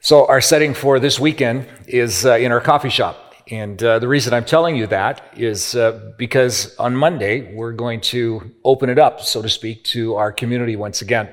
So, 0.00 0.26
our 0.26 0.40
setting 0.40 0.74
for 0.74 1.00
this 1.00 1.18
weekend 1.18 1.66
is 1.88 2.24
uh, 2.24 2.34
in 2.34 2.52
our 2.52 2.60
coffee 2.60 2.88
shop. 2.88 3.34
And 3.50 3.82
uh, 3.82 3.98
the 3.98 4.06
reason 4.06 4.32
I'm 4.32 4.44
telling 4.44 4.76
you 4.76 4.86
that 4.86 5.34
is 5.36 5.74
uh, 5.74 6.12
because 6.16 6.76
on 6.76 6.94
Monday, 6.94 7.52
we're 7.52 7.72
going 7.72 8.00
to 8.02 8.48
open 8.62 8.90
it 8.90 8.98
up, 9.00 9.20
so 9.20 9.42
to 9.42 9.48
speak, 9.48 9.82
to 9.84 10.14
our 10.14 10.30
community 10.30 10.76
once 10.76 11.02
again. 11.02 11.28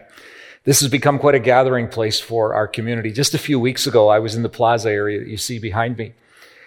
This 0.64 0.80
has 0.80 0.90
become 0.90 1.20
quite 1.20 1.36
a 1.36 1.40
gathering 1.40 1.88
place 1.88 2.20
for 2.20 2.56
our 2.56 2.68
community. 2.68 3.12
Just 3.12 3.36
a 3.36 3.38
few 3.38 3.60
weeks 3.60 3.86
ago, 3.86 4.08
I 4.08 4.18
was 4.18 4.34
in 4.34 4.42
the 4.42 4.50
plaza 4.50 4.90
area 4.90 5.20
that 5.20 5.28
you 5.28 5.38
see 5.38 5.60
behind 5.60 5.98
me. 6.00 6.14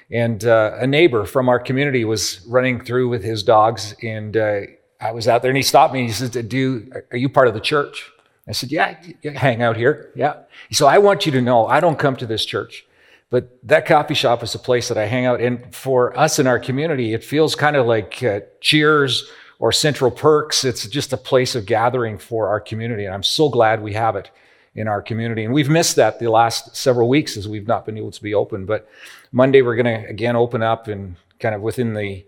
And 0.08 0.44
uh, 0.44 0.76
a 0.78 0.86
neighbor 0.86 1.24
from 1.24 1.48
our 1.48 1.58
community 1.58 2.04
was 2.04 2.46
running 2.46 2.80
through 2.80 3.08
with 3.08 3.24
his 3.24 3.42
dogs. 3.42 3.96
And 4.04 4.36
uh, 4.36 4.60
I 5.00 5.10
was 5.10 5.26
out 5.26 5.42
there 5.42 5.50
and 5.50 5.56
he 5.56 5.64
stopped 5.64 5.92
me 5.92 6.00
and 6.00 6.08
he 6.08 6.14
said, 6.14 6.48
Do 6.48 6.92
Are 7.10 7.16
you 7.16 7.28
part 7.28 7.48
of 7.48 7.54
the 7.54 7.60
church? 7.60 8.08
I 8.48 8.52
said, 8.52 8.72
Yeah, 8.72 8.96
hang 9.34 9.62
out 9.62 9.76
here. 9.76 10.10
Yeah. 10.14 10.40
So 10.72 10.86
I 10.86 10.98
want 10.98 11.26
you 11.26 11.32
to 11.32 11.40
know 11.40 11.66
I 11.66 11.80
don't 11.80 11.98
come 11.98 12.16
to 12.16 12.26
this 12.26 12.44
church, 12.44 12.86
but 13.30 13.58
that 13.62 13.86
coffee 13.86 14.14
shop 14.14 14.42
is 14.42 14.54
a 14.54 14.58
place 14.58 14.88
that 14.88 14.98
I 14.98 15.06
hang 15.06 15.26
out. 15.26 15.40
And 15.40 15.74
for 15.74 16.18
us 16.18 16.38
in 16.38 16.46
our 16.46 16.58
community, 16.58 17.12
it 17.12 17.22
feels 17.22 17.54
kind 17.54 17.76
of 17.76 17.86
like 17.86 18.22
uh, 18.22 18.40
Cheers 18.60 19.30
or 19.58 19.72
Central 19.72 20.10
Perks. 20.10 20.64
It's 20.64 20.86
just 20.86 21.12
a 21.12 21.16
place 21.16 21.54
of 21.54 21.66
gathering 21.66 22.16
for 22.16 22.48
our 22.48 22.60
community. 22.60 23.04
And 23.04 23.14
I'm 23.14 23.22
so 23.22 23.48
glad 23.48 23.82
we 23.82 23.92
have 23.94 24.16
it 24.16 24.30
in 24.74 24.88
our 24.88 25.02
community. 25.02 25.44
And 25.44 25.52
we've 25.52 25.68
missed 25.68 25.96
that 25.96 26.18
the 26.18 26.30
last 26.30 26.76
several 26.76 27.08
weeks 27.08 27.36
as 27.36 27.48
we've 27.48 27.66
not 27.66 27.84
been 27.84 27.98
able 27.98 28.12
to 28.12 28.22
be 28.22 28.34
open. 28.34 28.64
But 28.64 28.88
Monday, 29.32 29.60
we're 29.60 29.76
going 29.76 30.02
to 30.02 30.08
again 30.08 30.36
open 30.36 30.62
up 30.62 30.88
and 30.88 31.16
kind 31.40 31.54
of 31.54 31.60
within 31.60 31.94
the 31.94 32.24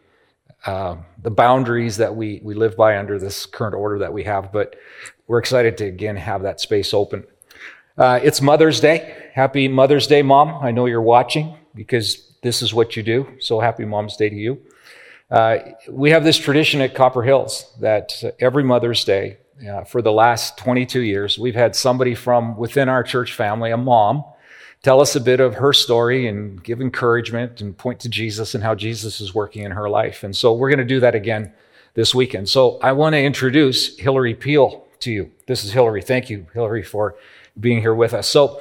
uh, 0.66 0.97
the 1.23 1.30
boundaries 1.30 1.97
that 1.97 2.14
we, 2.14 2.41
we 2.42 2.55
live 2.55 2.77
by 2.77 2.98
under 2.98 3.19
this 3.19 3.47
current 3.47 3.75
order 3.75 3.98
that 3.98 4.12
we 4.12 4.25
have. 4.25 4.52
But 4.52 4.77
we're 5.30 5.39
excited 5.39 5.79
to 5.79 5.84
again 5.84 6.16
have 6.16 6.43
that 6.43 6.61
space 6.61 6.93
open. 6.93 7.25
Uh, 7.97 8.19
it's 8.20 8.41
Mother's 8.41 8.80
Day. 8.80 9.15
Happy 9.33 9.69
Mother's 9.69 10.09
Day, 10.09 10.23
Mom. 10.23 10.61
I 10.61 10.73
know 10.73 10.87
you're 10.87 11.01
watching 11.01 11.56
because 11.73 12.34
this 12.43 12.62
is 12.62 12.75
what 12.75 12.97
you 12.97 13.05
do. 13.05 13.28
So 13.39 13.61
happy 13.61 13.84
Mom's 13.84 14.17
Day 14.17 14.28
to 14.28 14.34
you. 14.34 14.61
Uh, 15.31 15.59
we 15.89 16.11
have 16.11 16.25
this 16.25 16.37
tradition 16.37 16.81
at 16.81 16.97
Copper 16.97 17.22
Hills 17.22 17.72
that 17.78 18.12
every 18.41 18.64
Mother's 18.64 19.05
Day 19.05 19.39
uh, 19.70 19.84
for 19.84 20.03
the 20.03 20.11
last 20.11 20.59
22 20.59 21.03
years, 21.03 21.39
we've 21.39 21.55
had 21.55 21.77
somebody 21.77 22.17
from 22.17 22.56
within 22.56 22.89
our 22.89 23.05
church 23.05 23.33
family, 23.33 23.70
a 23.70 23.77
mom, 23.77 24.25
tell 24.83 25.00
us 25.00 25.15
a 25.15 25.20
bit 25.20 25.39
of 25.39 25.55
her 25.55 25.72
story 25.72 26.27
and 26.27 26.61
give 26.65 26.81
encouragement 26.81 27.61
and 27.61 27.78
point 27.78 28.00
to 28.00 28.09
Jesus 28.09 28.56
and 28.56 28.65
how 28.65 28.75
Jesus 28.75 29.20
is 29.20 29.33
working 29.33 29.62
in 29.62 29.70
her 29.70 29.89
life. 29.89 30.25
And 30.25 30.34
so 30.34 30.53
we're 30.53 30.70
going 30.70 30.78
to 30.78 30.84
do 30.84 30.98
that 30.98 31.15
again 31.15 31.53
this 31.94 32.17
weekend. 32.17 32.48
So 32.48 32.81
I 32.83 32.91
want 32.91 33.12
to 33.12 33.22
introduce 33.22 33.97
Hillary 33.97 34.34
Peel 34.34 34.89
to 35.01 35.11
you. 35.11 35.33
This 35.47 35.65
is 35.65 35.73
Hillary. 35.73 36.03
Thank 36.03 36.31
you, 36.31 36.47
Hillary, 36.55 36.83
for 36.83 37.17
being 37.59 37.81
here 37.81 37.95
with 37.95 38.15
us. 38.15 38.29
So 38.29 38.61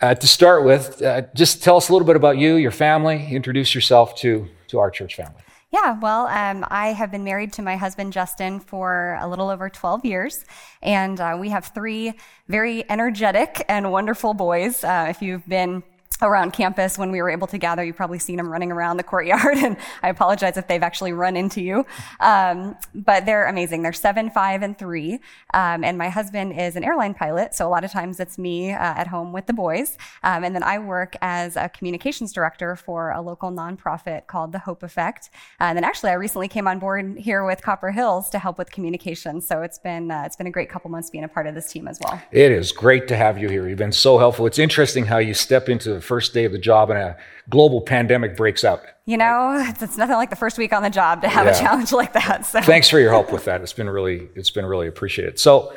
uh, 0.00 0.14
to 0.14 0.26
start 0.26 0.64
with, 0.64 1.02
uh, 1.02 1.22
just 1.34 1.62
tell 1.62 1.76
us 1.76 1.88
a 1.88 1.92
little 1.92 2.06
bit 2.06 2.16
about 2.16 2.38
you, 2.38 2.56
your 2.56 2.70
family, 2.70 3.28
introduce 3.30 3.74
yourself 3.74 4.16
to, 4.16 4.48
to 4.68 4.78
our 4.78 4.90
church 4.90 5.16
family. 5.16 5.42
Yeah, 5.72 5.98
well, 6.00 6.26
um, 6.26 6.66
I 6.68 6.88
have 6.88 7.10
been 7.10 7.24
married 7.24 7.54
to 7.54 7.62
my 7.62 7.76
husband 7.76 8.12
Justin 8.12 8.60
for 8.60 9.16
a 9.20 9.26
little 9.26 9.48
over 9.48 9.70
12 9.70 10.04
years, 10.04 10.44
and 10.82 11.18
uh, 11.18 11.36
we 11.40 11.48
have 11.48 11.66
three 11.66 12.12
very 12.46 12.88
energetic 12.90 13.64
and 13.68 13.90
wonderful 13.90 14.34
boys. 14.34 14.84
Uh, 14.84 15.06
if 15.08 15.22
you've 15.22 15.48
been 15.48 15.82
around 16.22 16.52
campus 16.52 16.98
when 16.98 17.10
we 17.10 17.20
were 17.20 17.30
able 17.30 17.46
to 17.48 17.58
gather. 17.58 17.84
You've 17.84 17.96
probably 17.96 18.18
seen 18.18 18.36
them 18.36 18.48
running 18.48 18.72
around 18.72 18.96
the 18.96 19.02
courtyard, 19.02 19.56
and 19.58 19.76
I 20.02 20.08
apologize 20.08 20.56
if 20.56 20.68
they've 20.68 20.82
actually 20.82 21.12
run 21.12 21.36
into 21.36 21.60
you. 21.60 21.86
Um, 22.20 22.76
but 22.94 23.26
they're 23.26 23.46
amazing. 23.46 23.82
They're 23.82 23.92
seven, 23.92 24.30
five, 24.30 24.62
and 24.62 24.78
three. 24.78 25.20
Um, 25.54 25.84
and 25.84 25.98
my 25.98 26.08
husband 26.08 26.58
is 26.58 26.76
an 26.76 26.84
airline 26.84 27.14
pilot, 27.14 27.54
so 27.54 27.66
a 27.66 27.70
lot 27.70 27.84
of 27.84 27.90
times 27.90 28.20
it's 28.20 28.38
me 28.38 28.72
uh, 28.72 28.76
at 28.78 29.06
home 29.06 29.32
with 29.32 29.46
the 29.46 29.52
boys. 29.52 29.96
Um, 30.22 30.44
and 30.44 30.54
then 30.54 30.62
I 30.62 30.78
work 30.78 31.16
as 31.20 31.56
a 31.56 31.68
communications 31.68 32.32
director 32.32 32.76
for 32.76 33.10
a 33.10 33.20
local 33.20 33.50
nonprofit 33.50 34.26
called 34.26 34.52
the 34.52 34.58
Hope 34.60 34.82
Effect. 34.82 35.30
And 35.60 35.76
then 35.76 35.84
actually, 35.84 36.10
I 36.10 36.14
recently 36.14 36.48
came 36.48 36.66
on 36.66 36.78
board 36.78 37.18
here 37.18 37.44
with 37.44 37.62
Copper 37.62 37.90
Hills 37.90 38.30
to 38.30 38.38
help 38.38 38.58
with 38.58 38.70
communications. 38.70 39.46
So 39.46 39.62
it's 39.62 39.78
been 39.78 40.10
uh, 40.10 40.22
it's 40.26 40.36
been 40.36 40.46
a 40.46 40.50
great 40.50 40.68
couple 40.68 40.90
months 40.90 41.10
being 41.10 41.24
a 41.24 41.28
part 41.28 41.46
of 41.46 41.54
this 41.54 41.70
team 41.70 41.88
as 41.88 41.98
well. 42.02 42.20
It 42.30 42.52
is 42.52 42.72
great 42.72 43.08
to 43.08 43.16
have 43.16 43.38
you 43.38 43.48
here. 43.48 43.68
You've 43.68 43.78
been 43.78 43.92
so 43.92 44.18
helpful. 44.18 44.46
It's 44.46 44.58
interesting 44.58 45.06
how 45.06 45.18
you 45.18 45.34
step 45.34 45.68
into 45.68 45.92
the 45.92 46.00
first 46.12 46.34
day 46.34 46.44
of 46.44 46.52
the 46.52 46.58
job 46.58 46.90
and 46.90 46.98
a 46.98 47.16
global 47.48 47.80
pandemic 47.80 48.36
breaks 48.36 48.64
out. 48.64 48.82
You 49.06 49.16
know, 49.16 49.64
it's, 49.66 49.96
nothing 49.96 50.16
like 50.16 50.28
the 50.28 50.36
first 50.36 50.58
week 50.58 50.74
on 50.74 50.82
the 50.82 50.90
job 50.90 51.22
to 51.22 51.28
have 51.28 51.46
yeah. 51.46 51.56
a 51.56 51.58
challenge 51.58 51.90
like 51.90 52.12
that. 52.12 52.44
So. 52.44 52.60
Thanks 52.60 52.90
for 52.90 53.00
your 53.00 53.10
help 53.10 53.32
with 53.32 53.46
that. 53.46 53.62
It's 53.62 53.72
been 53.72 53.88
really, 53.88 54.28
it's 54.34 54.50
been 54.50 54.66
really 54.66 54.88
appreciated. 54.88 55.40
So, 55.40 55.74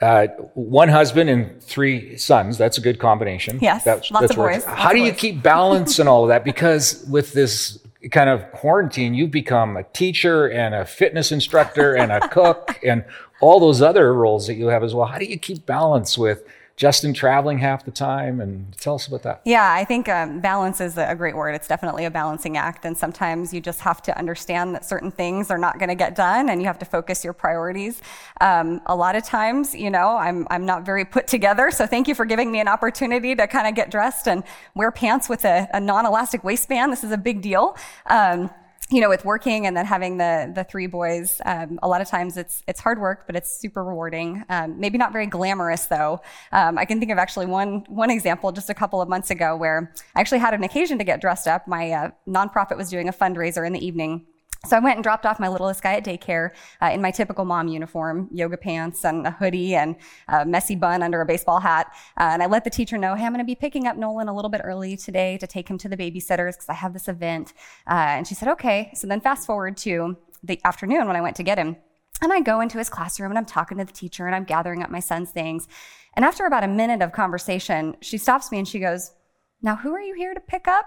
uh, 0.00 0.28
one 0.54 0.88
husband 0.88 1.28
and 1.30 1.60
three 1.60 2.16
sons. 2.16 2.58
That's 2.58 2.78
a 2.78 2.80
good 2.80 3.00
combination. 3.00 3.58
Yes, 3.60 3.82
that's, 3.82 4.08
lots 4.12 4.28
that's 4.28 4.32
of 4.32 4.36
boys. 4.36 4.64
How 4.64 4.92
do 4.92 5.00
you 5.00 5.10
keep 5.10 5.42
balance 5.42 5.98
and 5.98 6.08
all 6.08 6.22
of 6.22 6.28
that? 6.28 6.44
Because 6.44 7.04
with 7.10 7.32
this 7.32 7.80
kind 8.12 8.30
of 8.30 8.48
quarantine, 8.52 9.14
you've 9.14 9.32
become 9.32 9.76
a 9.76 9.82
teacher 9.82 10.48
and 10.48 10.76
a 10.76 10.84
fitness 10.84 11.32
instructor 11.32 11.96
and 11.96 12.12
a 12.12 12.28
cook 12.28 12.78
and 12.86 13.04
all 13.40 13.58
those 13.58 13.82
other 13.82 14.14
roles 14.14 14.46
that 14.46 14.54
you 14.54 14.68
have 14.68 14.84
as 14.84 14.94
well. 14.94 15.06
How 15.06 15.18
do 15.18 15.24
you 15.24 15.38
keep 15.38 15.66
balance 15.66 16.16
with 16.16 16.44
Justin 16.76 17.14
traveling 17.14 17.58
half 17.58 17.86
the 17.86 17.90
time. 17.90 18.40
And 18.40 18.76
tell 18.78 18.96
us 18.96 19.06
about 19.06 19.22
that. 19.22 19.40
Yeah, 19.44 19.72
I 19.72 19.84
think 19.84 20.08
um, 20.08 20.40
balance 20.40 20.80
is 20.80 20.98
a 20.98 21.14
great 21.14 21.34
word. 21.34 21.54
It's 21.54 21.66
definitely 21.66 22.04
a 22.04 22.10
balancing 22.10 22.58
act. 22.58 22.84
And 22.84 22.96
sometimes 22.96 23.54
you 23.54 23.60
just 23.62 23.80
have 23.80 24.02
to 24.02 24.18
understand 24.18 24.74
that 24.74 24.84
certain 24.84 25.10
things 25.10 25.50
are 25.50 25.56
not 25.56 25.78
going 25.78 25.88
to 25.88 25.94
get 25.94 26.14
done 26.14 26.50
and 26.50 26.60
you 26.60 26.66
have 26.66 26.78
to 26.80 26.84
focus 26.84 27.24
your 27.24 27.32
priorities. 27.32 28.02
Um, 28.42 28.82
a 28.86 28.94
lot 28.94 29.16
of 29.16 29.24
times, 29.24 29.74
you 29.74 29.90
know, 29.90 30.16
I'm, 30.16 30.46
I'm 30.50 30.66
not 30.66 30.84
very 30.84 31.06
put 31.06 31.26
together. 31.26 31.70
So 31.70 31.86
thank 31.86 32.08
you 32.08 32.14
for 32.14 32.26
giving 32.26 32.52
me 32.52 32.60
an 32.60 32.68
opportunity 32.68 33.34
to 33.34 33.46
kind 33.46 33.66
of 33.66 33.74
get 33.74 33.90
dressed 33.90 34.28
and 34.28 34.44
wear 34.74 34.90
pants 34.90 35.30
with 35.30 35.46
a, 35.46 35.68
a 35.72 35.80
non 35.80 36.04
elastic 36.04 36.44
waistband. 36.44 36.92
This 36.92 37.04
is 37.04 37.10
a 37.10 37.18
big 37.18 37.40
deal. 37.40 37.76
Um, 38.04 38.50
you 38.90 39.00
know, 39.00 39.08
with 39.08 39.24
working 39.24 39.66
and 39.66 39.76
then 39.76 39.84
having 39.84 40.18
the 40.18 40.52
the 40.54 40.64
three 40.64 40.86
boys, 40.86 41.40
um, 41.44 41.78
a 41.82 41.88
lot 41.88 42.00
of 42.00 42.08
times 42.08 42.36
it's 42.36 42.62
it's 42.68 42.80
hard 42.80 43.00
work, 43.00 43.26
but 43.26 43.34
it's 43.34 43.58
super 43.58 43.82
rewarding. 43.82 44.44
Um, 44.48 44.78
maybe 44.78 44.96
not 44.96 45.12
very 45.12 45.26
glamorous 45.26 45.86
though. 45.86 46.20
Um, 46.52 46.78
I 46.78 46.84
can 46.84 47.00
think 47.00 47.10
of 47.10 47.18
actually 47.18 47.46
one 47.46 47.84
one 47.88 48.10
example 48.10 48.52
just 48.52 48.70
a 48.70 48.74
couple 48.74 49.02
of 49.02 49.08
months 49.08 49.30
ago 49.30 49.56
where 49.56 49.92
I 50.14 50.20
actually 50.20 50.38
had 50.38 50.54
an 50.54 50.62
occasion 50.62 50.98
to 50.98 51.04
get 51.04 51.20
dressed 51.20 51.48
up. 51.48 51.66
My 51.66 51.90
uh, 51.90 52.10
nonprofit 52.28 52.76
was 52.76 52.88
doing 52.88 53.08
a 53.08 53.12
fundraiser 53.12 53.66
in 53.66 53.72
the 53.72 53.84
evening 53.84 54.26
so 54.64 54.76
I 54.76 54.80
went 54.80 54.96
and 54.96 55.04
dropped 55.04 55.26
off 55.26 55.38
my 55.38 55.48
littlest 55.48 55.82
guy 55.82 55.94
at 55.94 56.04
daycare 56.04 56.50
uh, 56.82 56.86
in 56.86 57.00
my 57.00 57.10
typical 57.10 57.44
mom 57.44 57.68
uniform, 57.68 58.28
yoga 58.32 58.56
pants 58.56 59.04
and 59.04 59.26
a 59.26 59.30
hoodie 59.30 59.74
and 59.74 59.96
a 60.28 60.44
messy 60.44 60.74
bun 60.74 61.02
under 61.02 61.20
a 61.20 61.26
baseball 61.26 61.60
hat. 61.60 61.92
Uh, 62.18 62.30
and 62.32 62.42
I 62.42 62.46
let 62.46 62.64
the 62.64 62.70
teacher 62.70 62.98
know, 62.98 63.14
hey, 63.14 63.24
I'm 63.24 63.32
going 63.32 63.44
to 63.44 63.46
be 63.46 63.54
picking 63.54 63.86
up 63.86 63.96
Nolan 63.96 64.28
a 64.28 64.34
little 64.34 64.50
bit 64.50 64.60
early 64.64 64.96
today 64.96 65.38
to 65.38 65.46
take 65.46 65.68
him 65.68 65.78
to 65.78 65.88
the 65.88 65.96
babysitters 65.96 66.54
because 66.54 66.68
I 66.68 66.74
have 66.74 66.92
this 66.92 67.08
event. 67.08 67.52
Uh, 67.86 68.16
and 68.16 68.26
she 68.26 68.34
said, 68.34 68.48
okay. 68.48 68.90
So 68.94 69.06
then 69.06 69.20
fast 69.20 69.46
forward 69.46 69.76
to 69.78 70.16
the 70.42 70.60
afternoon 70.64 71.06
when 71.06 71.16
I 71.16 71.20
went 71.20 71.36
to 71.36 71.42
get 71.42 71.58
him. 71.58 71.76
And 72.22 72.32
I 72.32 72.40
go 72.40 72.60
into 72.60 72.78
his 72.78 72.88
classroom 72.88 73.30
and 73.30 73.38
I'm 73.38 73.44
talking 73.44 73.78
to 73.78 73.84
the 73.84 73.92
teacher 73.92 74.26
and 74.26 74.34
I'm 74.34 74.44
gathering 74.44 74.82
up 74.82 74.90
my 74.90 75.00
son's 75.00 75.30
things. 75.30 75.68
And 76.14 76.24
after 76.24 76.46
about 76.46 76.64
a 76.64 76.68
minute 76.68 77.02
of 77.02 77.12
conversation, 77.12 77.94
she 78.00 78.16
stops 78.16 78.50
me 78.50 78.58
and 78.58 78.66
she 78.66 78.78
goes, 78.78 79.12
now 79.60 79.76
who 79.76 79.94
are 79.94 80.00
you 80.00 80.14
here 80.14 80.32
to 80.32 80.40
pick 80.40 80.66
up? 80.66 80.86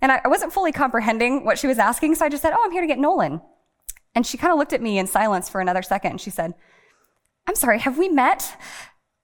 And 0.00 0.12
I, 0.12 0.20
wasn't 0.26 0.52
fully 0.52 0.72
comprehending 0.72 1.44
what 1.44 1.58
she 1.58 1.66
was 1.66 1.78
asking, 1.78 2.16
so 2.16 2.24
I 2.24 2.28
just 2.28 2.42
said, 2.42 2.52
Oh, 2.52 2.62
I'm 2.64 2.72
here 2.72 2.82
to 2.82 2.86
get 2.86 2.98
Nolan. 2.98 3.40
And 4.14 4.26
she 4.26 4.36
kind 4.36 4.52
of 4.52 4.58
looked 4.58 4.72
at 4.72 4.82
me 4.82 4.98
in 4.98 5.06
silence 5.06 5.48
for 5.48 5.60
another 5.60 5.82
second 5.82 6.12
and 6.12 6.20
she 6.20 6.30
said, 6.30 6.54
I'm 7.46 7.54
sorry, 7.54 7.78
have 7.80 7.98
we 7.98 8.08
met? 8.08 8.56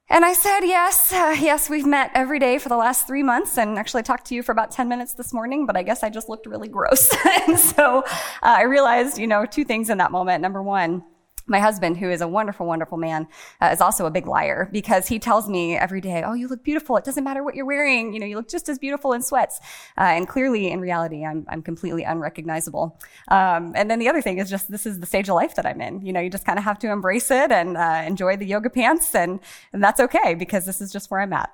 And 0.08 0.24
I 0.24 0.32
said, 0.32 0.60
Yes, 0.60 1.12
uh, 1.12 1.36
yes, 1.38 1.70
we've 1.70 1.86
met 1.86 2.10
every 2.14 2.38
day 2.38 2.58
for 2.58 2.68
the 2.68 2.76
last 2.76 3.06
three 3.06 3.22
months 3.22 3.56
and 3.56 3.78
actually 3.78 4.02
talked 4.02 4.26
to 4.26 4.34
you 4.34 4.42
for 4.42 4.52
about 4.52 4.72
10 4.72 4.88
minutes 4.88 5.14
this 5.14 5.32
morning, 5.32 5.66
but 5.66 5.76
I 5.76 5.82
guess 5.82 6.02
I 6.02 6.10
just 6.10 6.28
looked 6.28 6.46
really 6.46 6.68
gross. 6.68 7.14
and 7.46 7.58
so 7.58 7.98
uh, 7.98 8.02
I 8.42 8.62
realized, 8.62 9.18
you 9.18 9.26
know, 9.26 9.46
two 9.46 9.64
things 9.64 9.88
in 9.88 9.98
that 9.98 10.10
moment. 10.10 10.42
Number 10.42 10.62
one, 10.62 11.04
my 11.46 11.60
husband, 11.60 11.96
who 11.96 12.10
is 12.10 12.20
a 12.20 12.28
wonderful, 12.28 12.66
wonderful 12.66 12.98
man, 12.98 13.26
uh, 13.60 13.70
is 13.72 13.80
also 13.80 14.06
a 14.06 14.10
big 14.10 14.26
liar 14.26 14.68
because 14.72 15.08
he 15.08 15.18
tells 15.18 15.48
me 15.48 15.76
every 15.76 16.00
day, 16.00 16.22
"Oh, 16.24 16.34
you 16.34 16.48
look 16.48 16.62
beautiful. 16.62 16.96
It 16.96 17.04
doesn't 17.04 17.24
matter 17.24 17.42
what 17.42 17.54
you're 17.54 17.66
wearing. 17.66 18.12
You 18.12 18.20
know, 18.20 18.26
you 18.26 18.36
look 18.36 18.48
just 18.48 18.68
as 18.68 18.78
beautiful 18.78 19.12
in 19.12 19.22
sweats." 19.22 19.60
Uh, 19.98 20.02
and 20.02 20.28
clearly, 20.28 20.70
in 20.70 20.80
reality, 20.80 21.24
I'm 21.24 21.46
I'm 21.48 21.62
completely 21.62 22.04
unrecognizable. 22.04 22.98
Um, 23.28 23.72
and 23.74 23.90
then 23.90 23.98
the 23.98 24.08
other 24.08 24.22
thing 24.22 24.38
is 24.38 24.50
just 24.50 24.70
this 24.70 24.86
is 24.86 25.00
the 25.00 25.06
stage 25.06 25.28
of 25.28 25.34
life 25.34 25.54
that 25.56 25.66
I'm 25.66 25.80
in. 25.80 26.04
You 26.04 26.12
know, 26.12 26.20
you 26.20 26.30
just 26.30 26.44
kind 26.44 26.58
of 26.58 26.64
have 26.64 26.78
to 26.80 26.90
embrace 26.90 27.30
it 27.30 27.50
and 27.50 27.76
uh, 27.76 28.02
enjoy 28.06 28.36
the 28.36 28.46
yoga 28.46 28.70
pants, 28.70 29.14
and 29.14 29.40
and 29.72 29.82
that's 29.82 30.00
okay 30.00 30.34
because 30.34 30.66
this 30.66 30.80
is 30.80 30.92
just 30.92 31.10
where 31.10 31.20
I'm 31.20 31.32
at. 31.32 31.50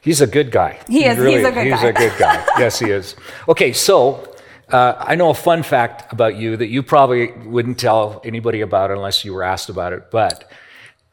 He's 0.00 0.20
a 0.20 0.26
good 0.26 0.50
guy. 0.50 0.78
He 0.88 1.04
is. 1.04 1.18
Really, 1.18 1.38
he's 1.38 1.46
a 1.46 1.52
good 1.52 1.64
he's 1.64 1.74
guy. 1.74 1.80
He's 1.80 1.88
a 1.88 1.92
good 1.92 2.18
guy. 2.18 2.46
yes, 2.58 2.78
he 2.78 2.90
is. 2.90 3.14
Okay, 3.48 3.72
so 3.72 4.35
uh, 4.70 4.94
I 4.98 5.14
know 5.14 5.30
a 5.30 5.34
fun 5.34 5.62
fact 5.62 6.12
about 6.12 6.36
you 6.36 6.56
that 6.56 6.68
you 6.68 6.82
probably 6.82 7.32
wouldn't 7.32 7.78
tell 7.78 8.20
anybody 8.24 8.60
about 8.60 8.90
unless 8.90 9.24
you 9.24 9.32
were 9.32 9.42
asked 9.42 9.68
about 9.68 9.92
it, 9.92 10.10
but 10.10 10.50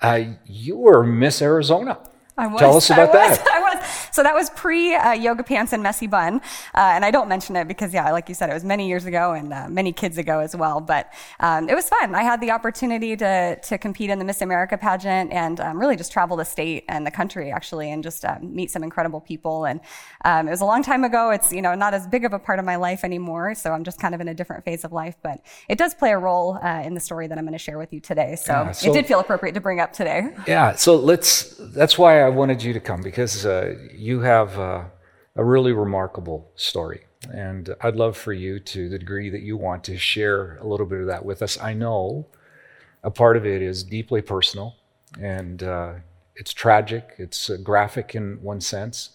uh, 0.01 0.23
you 0.45 0.77
were 0.77 1.03
Miss 1.03 1.41
Arizona. 1.41 1.99
I 2.37 2.47
was. 2.47 2.59
Tell 2.59 2.77
us 2.77 2.89
about 2.89 3.09
I 3.09 3.29
that. 3.29 3.47
I 3.53 3.59
was. 3.59 3.82
So 4.11 4.23
that 4.23 4.33
was 4.33 4.49
pre 4.51 4.95
uh, 4.95 5.13
yoga 5.13 5.43
pants 5.43 5.73
and 5.73 5.83
messy 5.83 6.07
bun. 6.07 6.41
Uh, 6.73 6.91
and 6.95 7.05
I 7.05 7.11
don't 7.11 7.27
mention 7.27 7.55
it 7.55 7.67
because, 7.67 7.93
yeah, 7.93 8.11
like 8.11 8.29
you 8.29 8.35
said, 8.35 8.49
it 8.49 8.53
was 8.53 8.63
many 8.63 8.87
years 8.87 9.05
ago 9.05 9.33
and 9.33 9.53
uh, 9.53 9.67
many 9.69 9.91
kids 9.91 10.17
ago 10.17 10.39
as 10.39 10.55
well. 10.55 10.81
But 10.81 11.13
um, 11.39 11.69
it 11.69 11.75
was 11.75 11.89
fun. 11.89 12.15
I 12.15 12.23
had 12.23 12.41
the 12.41 12.51
opportunity 12.51 13.15
to, 13.17 13.59
to 13.59 13.77
compete 13.77 14.09
in 14.09 14.19
the 14.19 14.25
Miss 14.25 14.41
America 14.41 14.77
pageant 14.77 15.31
and 15.31 15.59
um, 15.59 15.79
really 15.79 15.95
just 15.95 16.11
travel 16.11 16.37
the 16.37 16.45
state 16.45 16.85
and 16.87 17.05
the 17.05 17.11
country, 17.11 17.51
actually, 17.51 17.91
and 17.91 18.03
just 18.03 18.25
um, 18.25 18.55
meet 18.55 18.71
some 18.71 18.83
incredible 18.83 19.21
people. 19.21 19.65
And 19.65 19.79
um, 20.25 20.47
it 20.47 20.51
was 20.51 20.61
a 20.61 20.65
long 20.65 20.83
time 20.83 21.03
ago. 21.03 21.31
It's, 21.31 21.51
you 21.51 21.61
know, 21.61 21.75
not 21.75 21.93
as 21.93 22.07
big 22.07 22.25
of 22.25 22.33
a 22.33 22.39
part 22.39 22.59
of 22.59 22.65
my 22.65 22.75
life 22.75 23.03
anymore. 23.03 23.55
So 23.55 23.71
I'm 23.71 23.83
just 23.83 23.99
kind 23.99 24.15
of 24.15 24.21
in 24.21 24.27
a 24.27 24.33
different 24.33 24.65
phase 24.65 24.83
of 24.83 24.91
life. 24.91 25.15
But 25.21 25.41
it 25.69 25.77
does 25.77 25.93
play 25.93 26.11
a 26.11 26.17
role 26.17 26.59
uh, 26.61 26.81
in 26.83 26.93
the 26.93 26.99
story 26.99 27.27
that 27.27 27.37
I'm 27.37 27.45
going 27.45 27.53
to 27.53 27.59
share 27.59 27.77
with 27.77 27.93
you 27.93 27.99
today. 27.99 28.35
So, 28.35 28.53
yeah, 28.53 28.71
so, 28.71 28.89
it 28.89 28.93
did 28.93 29.07
feel 29.07 29.19
appropriate 29.19 29.53
to 29.53 29.61
bring 29.61 29.79
up 29.79 29.93
today. 29.93 30.29
Yeah. 30.47 30.75
So 30.75 30.95
let's, 30.95 31.55
that's 31.73 31.97
why 31.97 32.21
I 32.21 32.29
wanted 32.29 32.61
you 32.63 32.73
to 32.73 32.79
come 32.79 33.01
because 33.01 33.45
uh, 33.45 33.75
you 33.91 34.21
have 34.21 34.57
uh, 34.57 34.85
a 35.35 35.43
really 35.43 35.73
remarkable 35.73 36.51
story. 36.55 37.05
And 37.33 37.73
I'd 37.81 37.95
love 37.95 38.17
for 38.17 38.33
you, 38.33 38.59
to 38.59 38.89
the 38.89 38.99
degree 38.99 39.29
that 39.29 39.41
you 39.41 39.55
want, 39.57 39.83
to 39.85 39.97
share 39.97 40.57
a 40.57 40.67
little 40.67 40.85
bit 40.85 41.01
of 41.01 41.07
that 41.07 41.25
with 41.25 41.41
us. 41.41 41.57
I 41.59 41.73
know 41.73 42.27
a 43.03 43.11
part 43.11 43.37
of 43.37 43.45
it 43.45 43.61
is 43.61 43.83
deeply 43.83 44.21
personal 44.21 44.75
and 45.19 45.63
uh, 45.63 45.93
it's 46.35 46.53
tragic, 46.53 47.13
it's 47.17 47.49
uh, 47.49 47.57
graphic 47.57 48.15
in 48.15 48.41
one 48.41 48.61
sense. 48.61 49.11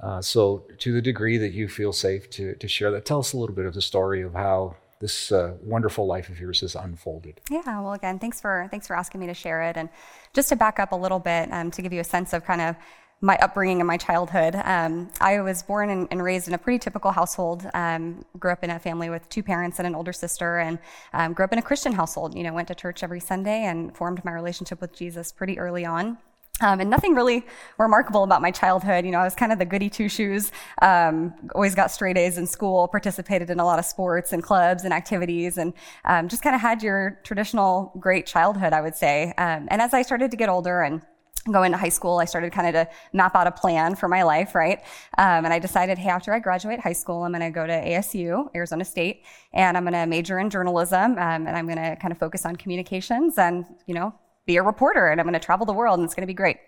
Uh, 0.00 0.20
so, 0.20 0.64
to 0.78 0.92
the 0.92 1.02
degree 1.02 1.38
that 1.38 1.52
you 1.52 1.68
feel 1.68 1.92
safe 1.92 2.28
to, 2.30 2.54
to 2.56 2.66
share 2.66 2.90
that, 2.90 3.04
tell 3.04 3.20
us 3.20 3.32
a 3.32 3.36
little 3.36 3.54
bit 3.54 3.66
of 3.66 3.74
the 3.74 3.82
story 3.82 4.22
of 4.22 4.34
how 4.34 4.74
this 5.00 5.30
uh, 5.30 5.54
wonderful 5.62 6.06
life 6.06 6.28
of 6.28 6.40
yours 6.40 6.60
has 6.60 6.74
unfolded. 6.74 7.40
Yeah, 7.50 7.80
well, 7.80 7.92
again, 7.92 8.18
thanks 8.18 8.40
for 8.40 8.66
thanks 8.70 8.86
for 8.86 8.96
asking 8.96 9.20
me 9.20 9.26
to 9.28 9.34
share 9.34 9.62
it, 9.62 9.76
and 9.76 9.88
just 10.32 10.48
to 10.48 10.56
back 10.56 10.80
up 10.80 10.92
a 10.92 10.96
little 10.96 11.20
bit 11.20 11.52
um, 11.52 11.70
to 11.72 11.82
give 11.82 11.92
you 11.92 12.00
a 12.00 12.04
sense 12.04 12.32
of 12.32 12.44
kind 12.44 12.60
of 12.60 12.76
my 13.22 13.36
upbringing 13.38 13.80
and 13.80 13.86
my 13.86 13.96
childhood. 13.96 14.56
Um, 14.64 15.08
I 15.20 15.40
was 15.40 15.62
born 15.62 15.90
and, 15.90 16.08
and, 16.10 16.22
raised 16.22 16.48
in 16.48 16.54
a 16.54 16.58
pretty 16.58 16.80
typical 16.80 17.12
household. 17.12 17.64
Um, 17.72 18.24
grew 18.38 18.50
up 18.50 18.64
in 18.64 18.70
a 18.70 18.80
family 18.80 19.10
with 19.10 19.28
two 19.28 19.44
parents 19.44 19.78
and 19.78 19.86
an 19.86 19.94
older 19.94 20.12
sister, 20.12 20.58
and 20.58 20.78
um, 21.12 21.32
grew 21.32 21.44
up 21.44 21.52
in 21.52 21.58
a 21.60 21.62
Christian 21.62 21.92
household. 21.92 22.36
You 22.36 22.42
know, 22.42 22.52
went 22.52 22.66
to 22.68 22.74
church 22.74 23.04
every 23.04 23.20
Sunday 23.20 23.62
and 23.62 23.96
formed 23.96 24.24
my 24.24 24.32
relationship 24.32 24.80
with 24.80 24.92
Jesus 24.92 25.30
pretty 25.30 25.58
early 25.58 25.86
on. 25.86 26.18
Um, 26.60 26.80
and 26.80 26.90
nothing 26.90 27.14
really 27.14 27.44
remarkable 27.78 28.24
about 28.24 28.42
my 28.42 28.50
childhood. 28.50 29.04
You 29.04 29.12
know, 29.12 29.18
I 29.18 29.24
was 29.24 29.34
kind 29.34 29.52
of 29.52 29.58
the 29.58 29.64
goody 29.64 29.88
two 29.88 30.08
shoes. 30.08 30.52
Um, 30.80 31.32
always 31.54 31.74
got 31.74 31.90
straight 31.90 32.18
A's 32.18 32.38
in 32.38 32.46
school. 32.46 32.88
Participated 32.88 33.50
in 33.50 33.60
a 33.60 33.64
lot 33.64 33.78
of 33.78 33.84
sports 33.84 34.32
and 34.32 34.42
clubs 34.42 34.84
and 34.84 34.92
activities, 34.92 35.58
and 35.58 35.72
um, 36.04 36.28
just 36.28 36.42
kind 36.42 36.56
of 36.56 36.60
had 36.60 36.82
your 36.82 37.20
traditional 37.22 37.92
great 38.00 38.26
childhood, 38.26 38.72
I 38.72 38.80
would 38.80 38.96
say. 38.96 39.32
and 39.38 39.80
as 39.80 39.94
I 39.94 40.02
started 40.02 40.32
to 40.32 40.36
get 40.36 40.48
older 40.48 40.82
and 40.82 41.02
go 41.50 41.62
into 41.64 41.76
high 41.76 41.88
school, 41.88 42.18
I 42.18 42.24
started 42.24 42.52
kind 42.52 42.68
of 42.68 42.74
to 42.74 42.92
map 43.12 43.34
out 43.34 43.46
a 43.46 43.50
plan 43.50 43.96
for 43.96 44.08
my 44.08 44.22
life, 44.22 44.54
right? 44.54 44.78
Um, 45.18 45.44
and 45.44 45.48
I 45.48 45.58
decided, 45.58 45.98
hey, 45.98 46.10
after 46.10 46.32
I 46.32 46.38
graduate 46.38 46.78
high 46.80 46.92
school, 46.92 47.24
I'm 47.24 47.32
going 47.32 47.42
to 47.42 47.50
go 47.50 47.66
to 47.66 47.72
ASU, 47.72 48.48
Arizona 48.54 48.84
State, 48.84 49.24
and 49.52 49.76
I'm 49.76 49.84
going 49.84 49.94
to 49.94 50.06
major 50.06 50.38
in 50.38 50.50
journalism, 50.50 51.12
um, 51.12 51.18
and 51.18 51.50
I'm 51.50 51.66
going 51.66 51.78
to 51.78 51.96
kind 51.96 52.12
of 52.12 52.18
focus 52.18 52.46
on 52.46 52.56
communications 52.56 53.38
and, 53.38 53.64
you 53.86 53.94
know, 53.94 54.14
be 54.46 54.56
a 54.56 54.62
reporter, 54.62 55.08
and 55.08 55.20
I'm 55.20 55.26
going 55.26 55.34
to 55.34 55.44
travel 55.44 55.66
the 55.66 55.72
world, 55.72 55.98
and 55.98 56.04
it's 56.04 56.14
going 56.14 56.22
to 56.22 56.28
be 56.28 56.34
great. 56.34 56.58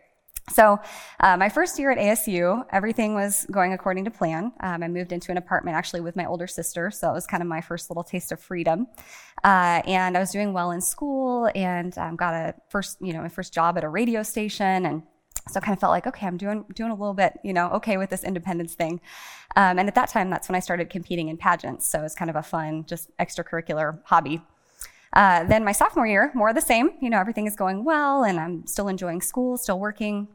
So, 0.51 0.79
uh, 1.21 1.37
my 1.39 1.49
first 1.49 1.79
year 1.79 1.91
at 1.91 1.99
ASU, 1.99 2.65
everything 2.71 3.15
was 3.15 3.47
going 3.51 3.73
according 3.73 4.05
to 4.05 4.11
plan. 4.11 4.53
Um, 4.61 4.83
I 4.83 4.89
moved 4.89 5.11
into 5.11 5.31
an 5.31 5.39
apartment 5.39 5.77
actually 5.77 6.03
with 6.03 6.17
my 6.17 6.27
older 6.27 6.47
sister, 6.47 6.91
so 6.91 7.11
it 7.11 7.15
was 7.15 7.27
kind 7.27 7.43
of 7.43 7.49
my 7.49 7.63
first 7.63 7.89
little 7.89 8.05
taste 8.05 8.31
of 8.31 8.41
freedom. 8.41 8.87
Uh, 9.43 9.81
and 9.87 10.17
I 10.17 10.21
was 10.21 10.31
doing 10.31 10.53
well 10.53 10.71
in 10.73 10.83
school 10.83 11.51
and 11.55 11.97
um, 11.97 12.17
got 12.17 12.35
a 12.35 12.55
first, 12.69 12.99
you 13.01 13.15
know, 13.15 13.23
my 13.23 13.29
first 13.29 13.55
job 13.55 13.79
at 13.79 13.85
a 13.85 13.89
radio 13.89 14.23
station, 14.23 14.85
and 14.85 15.03
so 15.49 15.59
I 15.59 15.61
kind 15.61 15.75
of 15.75 15.81
felt 15.81 15.91
like, 15.91 16.07
okay, 16.07 16.27
I'm 16.27 16.37
doing 16.37 16.65
doing 16.75 16.91
a 16.91 16.95
little 16.95 17.15
bit, 17.15 17.39
you 17.43 17.53
know, 17.53 17.71
okay 17.71 17.97
with 17.97 18.11
this 18.11 18.23
independence 18.23 18.75
thing. 18.75 19.01
Um, 19.57 19.79
and 19.79 19.89
at 19.89 19.95
that 19.95 20.09
time, 20.11 20.31
that's 20.31 20.49
when 20.49 20.57
I 20.57 20.61
started 20.61 20.91
competing 20.91 21.29
in 21.29 21.37
pageants. 21.37 21.89
So 21.89 22.01
it 22.01 22.03
was 22.03 22.15
kind 22.15 22.31
of 22.31 22.37
a 22.37 22.43
fun, 22.43 22.85
just 22.87 23.17
extracurricular 23.19 24.01
hobby. 24.05 24.43
Uh, 25.15 25.45
then 25.45 25.65
my 25.65 25.73
sophomore 25.73 26.07
year, 26.07 26.33
more 26.35 26.49
of 26.51 26.55
the 26.55 26.61
same. 26.61 26.91
You 27.01 27.09
know, 27.09 27.19
everything 27.21 27.47
is 27.47 27.57
going 27.57 27.85
well, 27.85 28.25
and 28.25 28.39
I'm 28.39 28.67
still 28.67 28.89
enjoying 28.89 29.23
school, 29.23 29.57
still 29.57 29.79
working. 29.79 30.29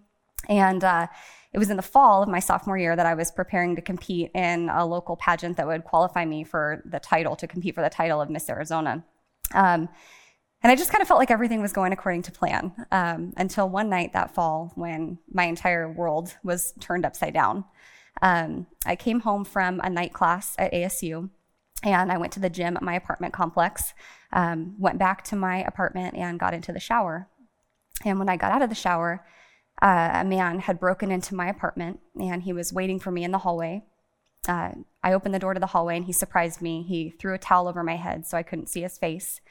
And 0.48 0.84
uh, 0.84 1.08
it 1.52 1.60
was 1.60 1.70
in 1.70 1.78
the 1.78 1.84
fall 1.84 2.24
of 2.24 2.30
my 2.30 2.40
sophomore 2.40 2.78
year 2.78 2.96
that 2.96 3.06
I 3.06 3.14
was 3.14 3.32
preparing 3.32 3.76
to 3.76 3.82
compete 3.82 4.32
in 4.34 4.70
a 4.70 4.86
local 4.86 5.18
pageant 5.18 5.58
that 5.58 5.68
would 5.68 5.84
qualify 5.84 6.24
me 6.24 6.44
for 6.44 6.82
the 6.86 7.00
title, 7.00 7.36
to 7.36 7.48
compete 7.48 7.76
for 7.76 7.82
the 7.82 7.90
title 7.90 8.22
of 8.22 8.30
Miss 8.30 8.50
Arizona. 8.50 9.04
Um, 9.54 9.90
and 10.62 10.72
I 10.72 10.76
just 10.76 10.92
kind 10.92 11.02
of 11.02 11.08
felt 11.08 11.20
like 11.20 11.32
everything 11.32 11.62
was 11.62 11.74
going 11.74 11.94
according 11.94 12.24
to 12.24 12.32
plan 12.32 12.74
um, 12.92 13.34
until 13.38 13.70
one 13.70 13.90
night 13.90 14.14
that 14.14 14.36
fall 14.36 14.72
when 14.76 15.18
my 15.32 15.46
entire 15.46 15.90
world 15.92 16.36
was 16.44 16.74
turned 16.80 17.06
upside 17.06 17.34
down. 17.34 17.64
Um, 18.22 18.68
I 18.86 18.96
came 18.96 19.22
home 19.22 19.46
from 19.46 19.80
a 19.82 19.90
night 19.90 20.14
class 20.14 20.56
at 20.58 20.74
ASU 20.74 21.30
and 21.84 22.12
I 22.12 22.18
went 22.18 22.34
to 22.34 22.42
the 22.42 22.50
gym 22.50 22.76
at 22.76 22.84
my 22.84 22.94
apartment 22.94 23.34
complex, 23.34 23.94
um, 24.32 24.76
went 24.78 25.00
back 25.00 25.24
to 25.26 25.36
my 25.36 25.64
apartment 25.64 26.16
and 26.16 26.40
got 26.40 26.54
into 26.54 26.72
the 26.72 26.80
shower. 26.80 27.28
And 28.06 28.20
when 28.20 28.30
I 28.30 28.38
got 28.38 28.52
out 28.52 28.62
of 28.62 28.70
the 28.70 28.76
shower, 28.76 29.26
uh, 29.82 30.12
a 30.14 30.26
man 30.26 30.60
had 30.60 30.80
broken 30.80 31.12
into 31.12 31.36
my 31.36 31.48
apartment 31.48 32.00
and 32.20 32.44
he 32.44 32.54
was 32.54 32.74
waiting 32.74 33.00
for 33.00 33.12
me 33.12 33.24
in 33.24 33.32
the 33.32 33.40
hallway. 33.40 33.84
Uh, 34.48 34.72
I 35.04 35.14
opened 35.14 35.34
the 35.34 35.40
door 35.40 35.54
to 35.54 35.60
the 35.60 35.68
hallway 35.68 35.98
and 35.98 36.06
he 36.06 36.14
surprised 36.14 36.62
me. 36.62 36.84
He 36.84 37.12
threw 37.12 37.34
a 37.34 37.40
towel 37.40 37.68
over 37.68 37.84
my 37.84 37.96
head 37.96 38.26
so 38.26 38.38
I 38.38 38.44
couldn't 38.44 38.70
see 38.70 38.82
his 38.82 38.98
face. 38.98 39.42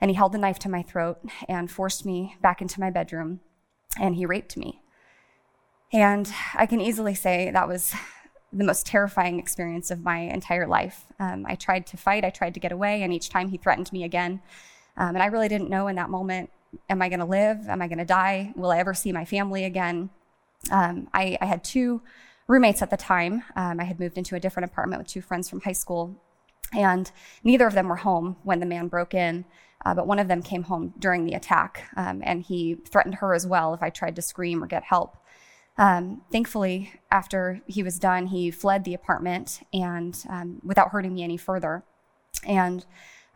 And 0.00 0.10
he 0.10 0.14
held 0.14 0.32
the 0.32 0.38
knife 0.38 0.58
to 0.60 0.68
my 0.68 0.82
throat 0.82 1.18
and 1.48 1.70
forced 1.70 2.06
me 2.06 2.36
back 2.40 2.62
into 2.62 2.80
my 2.80 2.90
bedroom 2.90 3.40
and 4.00 4.16
he 4.16 4.26
raped 4.26 4.56
me. 4.56 4.82
And 5.92 6.30
I 6.54 6.66
can 6.66 6.80
easily 6.80 7.14
say 7.14 7.50
that 7.50 7.68
was 7.68 7.94
the 8.52 8.64
most 8.64 8.86
terrifying 8.86 9.38
experience 9.38 9.90
of 9.90 10.02
my 10.02 10.18
entire 10.20 10.66
life. 10.66 11.04
Um, 11.18 11.44
I 11.46 11.54
tried 11.54 11.86
to 11.88 11.96
fight, 11.96 12.24
I 12.24 12.30
tried 12.30 12.54
to 12.54 12.60
get 12.60 12.72
away, 12.72 13.02
and 13.02 13.12
each 13.12 13.28
time 13.28 13.48
he 13.48 13.58
threatened 13.58 13.92
me 13.92 14.04
again. 14.04 14.40
Um, 14.96 15.10
and 15.14 15.22
I 15.22 15.26
really 15.26 15.48
didn't 15.48 15.70
know 15.70 15.88
in 15.88 15.96
that 15.96 16.10
moment 16.10 16.50
am 16.90 17.00
I 17.00 17.08
going 17.08 17.20
to 17.20 17.24
live? 17.24 17.66
Am 17.68 17.80
I 17.80 17.88
going 17.88 17.98
to 17.98 18.04
die? 18.04 18.52
Will 18.56 18.70
I 18.70 18.78
ever 18.78 18.94
see 18.94 19.12
my 19.12 19.24
family 19.24 19.64
again? 19.64 20.10
Um, 20.70 21.08
I, 21.14 21.38
I, 21.40 21.46
had 21.46 21.64
two 21.64 22.02
roommates 22.46 22.82
at 22.82 22.90
the 22.90 22.96
time. 22.96 23.42
Um, 23.56 23.80
I 23.80 23.84
had 23.84 24.00
moved 24.00 24.18
into 24.18 24.34
a 24.34 24.40
different 24.40 24.70
apartment 24.70 25.00
with 25.00 25.08
two 25.08 25.22
friends 25.22 25.48
from 25.48 25.60
high 25.60 25.72
school, 25.72 26.16
and 26.74 27.10
neither 27.44 27.66
of 27.66 27.74
them 27.74 27.88
were 27.88 27.96
home 27.96 28.36
when 28.42 28.60
the 28.60 28.66
man 28.66 28.88
broke 28.88 29.14
in. 29.14 29.44
Uh, 29.86 29.94
but 29.94 30.06
one 30.06 30.18
of 30.18 30.26
them 30.26 30.42
came 30.42 30.64
home 30.64 30.92
during 30.98 31.24
the 31.24 31.34
attack, 31.34 31.88
um, 31.96 32.20
and 32.24 32.42
he 32.42 32.74
threatened 32.74 33.14
her 33.16 33.32
as 33.32 33.46
well 33.46 33.72
if 33.72 33.82
I 33.82 33.90
tried 33.90 34.16
to 34.16 34.22
scream 34.22 34.62
or 34.62 34.66
get 34.66 34.82
help. 34.82 35.16
Um, 35.78 36.22
thankfully, 36.32 36.92
after 37.10 37.62
he 37.66 37.84
was 37.84 37.98
done, 38.00 38.26
he 38.26 38.50
fled 38.50 38.84
the 38.84 38.94
apartment 38.94 39.60
and 39.72 40.20
um, 40.28 40.60
without 40.64 40.90
hurting 40.90 41.14
me 41.14 41.22
any 41.22 41.36
further. 41.36 41.84
And 42.44 42.84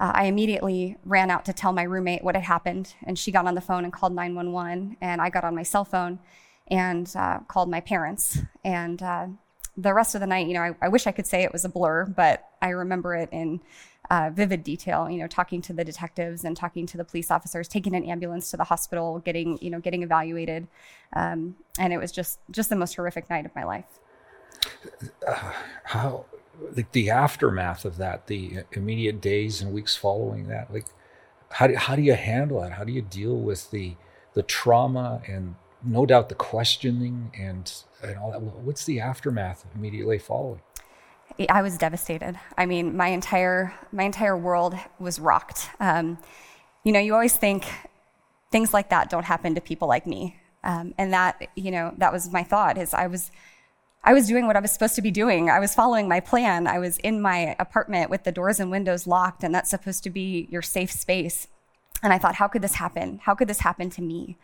uh, 0.01 0.11
I 0.15 0.25
immediately 0.25 0.97
ran 1.05 1.31
out 1.31 1.45
to 1.45 1.53
tell 1.53 1.73
my 1.73 1.85
roommate 1.85 2.25
what 2.25 2.35
had 2.35 2.45
happened, 2.45 2.95
and 3.05 3.17
she 3.17 3.31
got 3.31 3.47
on 3.47 3.55
the 3.55 3.61
phone 3.61 3.85
and 3.85 3.93
called 3.93 4.13
911. 4.13 4.97
And 5.01 5.21
I 5.21 5.31
got 5.31 5.45
on 5.45 5.55
my 5.55 5.63
cell 5.63 5.85
phone 5.85 6.19
and 6.67 7.11
uh, 7.17 7.39
called 7.47 7.71
my 7.71 7.81
parents. 7.81 8.41
And 8.65 9.01
uh, 9.01 9.29
the 9.77 9.95
rest 9.95 10.15
of 10.15 10.21
the 10.21 10.27
night, 10.27 10.47
you 10.47 10.55
know, 10.55 10.61
I, 10.61 10.75
I, 10.83 10.89
wish 10.89 11.07
I 11.07 11.13
could 11.13 11.27
say 11.27 11.43
it 11.43 11.53
was 11.53 11.65
a 11.65 11.69
blur, 11.69 12.05
but 12.07 12.47
I 12.61 12.71
remember 12.71 13.15
it 13.15 13.31
in 13.33 13.61
uh, 14.11 14.31
vivid 14.33 14.63
detail. 14.63 15.09
You 15.09 15.19
know, 15.19 15.27
talking 15.27 15.63
to 15.63 15.73
the 15.73 15.85
detectives 15.85 16.45
and 16.45 16.57
talking 16.57 16.87
to 16.87 16.97
the 16.97 17.05
police 17.05 17.31
officers, 17.31 17.69
taking 17.69 17.95
an 17.95 18.05
ambulance 18.05 18.51
to 18.51 18.57
the 18.57 18.65
hospital, 18.65 19.21
getting 19.21 19.59
you 19.63 19.71
know 19.71 19.81
getting 19.81 20.03
evaluated, 20.03 20.69
um, 21.15 21.57
and 21.79 21.93
it 21.93 21.99
was 21.99 22.13
just 22.13 22.39
just 22.51 22.69
the 22.69 22.77
most 22.77 22.95
horrific 22.97 23.31
night 23.31 23.47
of 23.47 23.55
my 23.55 23.65
life. 23.65 23.99
Uh, 25.27 25.53
how 25.85 26.27
the, 26.71 26.85
the 26.93 27.11
aftermath 27.11 27.85
of 27.85 27.97
that, 27.97 28.27
the 28.27 28.59
immediate 28.73 29.21
days 29.21 29.63
and 29.63 29.73
weeks 29.73 29.97
following 29.97 30.49
that, 30.49 30.73
like 30.73 30.87
how 31.51 31.67
do, 31.67 31.77
how 31.77 31.97
do 31.97 32.03
you 32.03 32.15
handle 32.15 32.61
that? 32.61 32.73
How 32.73 32.85
do 32.85 32.93
you 32.93 33.03
deal 33.03 33.37
with 33.37 33.71
the 33.71 33.95
the 34.35 34.43
trauma 34.43 35.23
and 35.27 35.55
no 35.85 36.07
doubt 36.07 36.29
the 36.29 36.35
questioning 36.35 37.33
and 37.39 37.73
and 38.03 38.19
all 38.19 38.33
that? 38.33 38.41
What's 38.41 38.85
the 38.85 39.01
aftermath 39.01 39.65
immediately 39.75 40.19
following? 40.19 40.61
I 41.49 41.63
was 41.63 41.79
devastated. 41.79 42.39
I 42.59 42.67
mean, 42.67 42.97
my 42.97 43.09
entire 43.09 43.75
my 43.93 44.05
entire 44.05 44.37
world 44.37 44.75
was 44.99 45.19
rocked. 45.19 45.71
Um, 45.81 46.19
you 46.85 46.93
know, 46.93 47.01
you 47.01 47.15
always 47.15 47.35
think 47.35 47.67
things 48.51 48.75
like 48.75 48.91
that 48.91 49.09
don't 49.09 49.25
happen 49.25 49.55
to 49.55 49.61
people 49.61 49.89
like 49.89 50.07
me, 50.07 50.37
um, 50.65 50.95
and 50.99 51.13
that 51.13 51.49
you 51.55 51.71
know 51.71 51.95
that 51.99 52.13
was 52.13 52.31
my 52.31 52.43
thought. 52.43 52.77
Is 52.77 52.93
I 52.93 53.07
was 53.07 53.31
I 54.05 54.13
was 54.13 54.27
doing 54.27 54.47
what 54.47 54.57
I 54.57 54.61
was 54.61 54.73
supposed 54.73 54.97
to 54.97 55.03
be 55.03 55.11
doing. 55.11 55.49
I 55.49 55.61
was 55.61 55.75
following 55.75 56.09
my 56.09 56.21
plan. 56.21 56.67
I 56.67 56.79
was 56.79 56.99
in 56.99 57.21
my 57.21 57.57
apartment 57.59 58.11
with 58.11 58.25
the 58.25 58.33
doors 58.33 58.59
and 58.59 58.71
windows 58.71 59.07
locked, 59.07 59.45
and 59.45 59.55
that's 59.55 59.71
supposed 59.71 60.03
to 60.05 60.11
be 60.11 60.49
your 60.51 60.63
safe 60.63 60.91
space. 60.91 61.47
And 62.03 62.13
I 62.13 62.19
thought, 62.19 62.35
how 62.35 62.49
could 62.49 62.63
this 62.63 62.75
happen? 62.75 63.21
How 63.23 63.35
could 63.35 63.49
this 63.49 63.61
happen 63.61 63.91
to 63.91 64.03
me? 64.03 64.37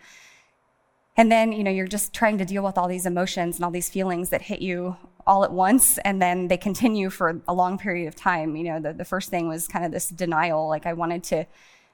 And 1.18 1.32
then, 1.32 1.50
you 1.50 1.64
know, 1.64 1.70
you're 1.70 1.88
just 1.88 2.14
trying 2.14 2.38
to 2.38 2.44
deal 2.44 2.62
with 2.62 2.78
all 2.78 2.86
these 2.86 3.04
emotions 3.04 3.56
and 3.56 3.64
all 3.64 3.72
these 3.72 3.88
feelings 3.90 4.28
that 4.28 4.40
hit 4.40 4.62
you 4.62 4.96
all 5.26 5.42
at 5.44 5.52
once, 5.52 5.98
and 5.98 6.22
then 6.22 6.46
they 6.46 6.56
continue 6.56 7.10
for 7.10 7.42
a 7.48 7.52
long 7.52 7.76
period 7.76 8.06
of 8.06 8.14
time. 8.14 8.54
You 8.54 8.64
know, 8.64 8.80
the, 8.80 8.92
the 8.92 9.04
first 9.04 9.28
thing 9.28 9.48
was 9.48 9.66
kind 9.66 9.84
of 9.84 9.90
this 9.90 10.08
denial. 10.08 10.68
Like 10.68 10.86
I 10.86 10.92
wanted 10.92 11.24
to, 11.24 11.44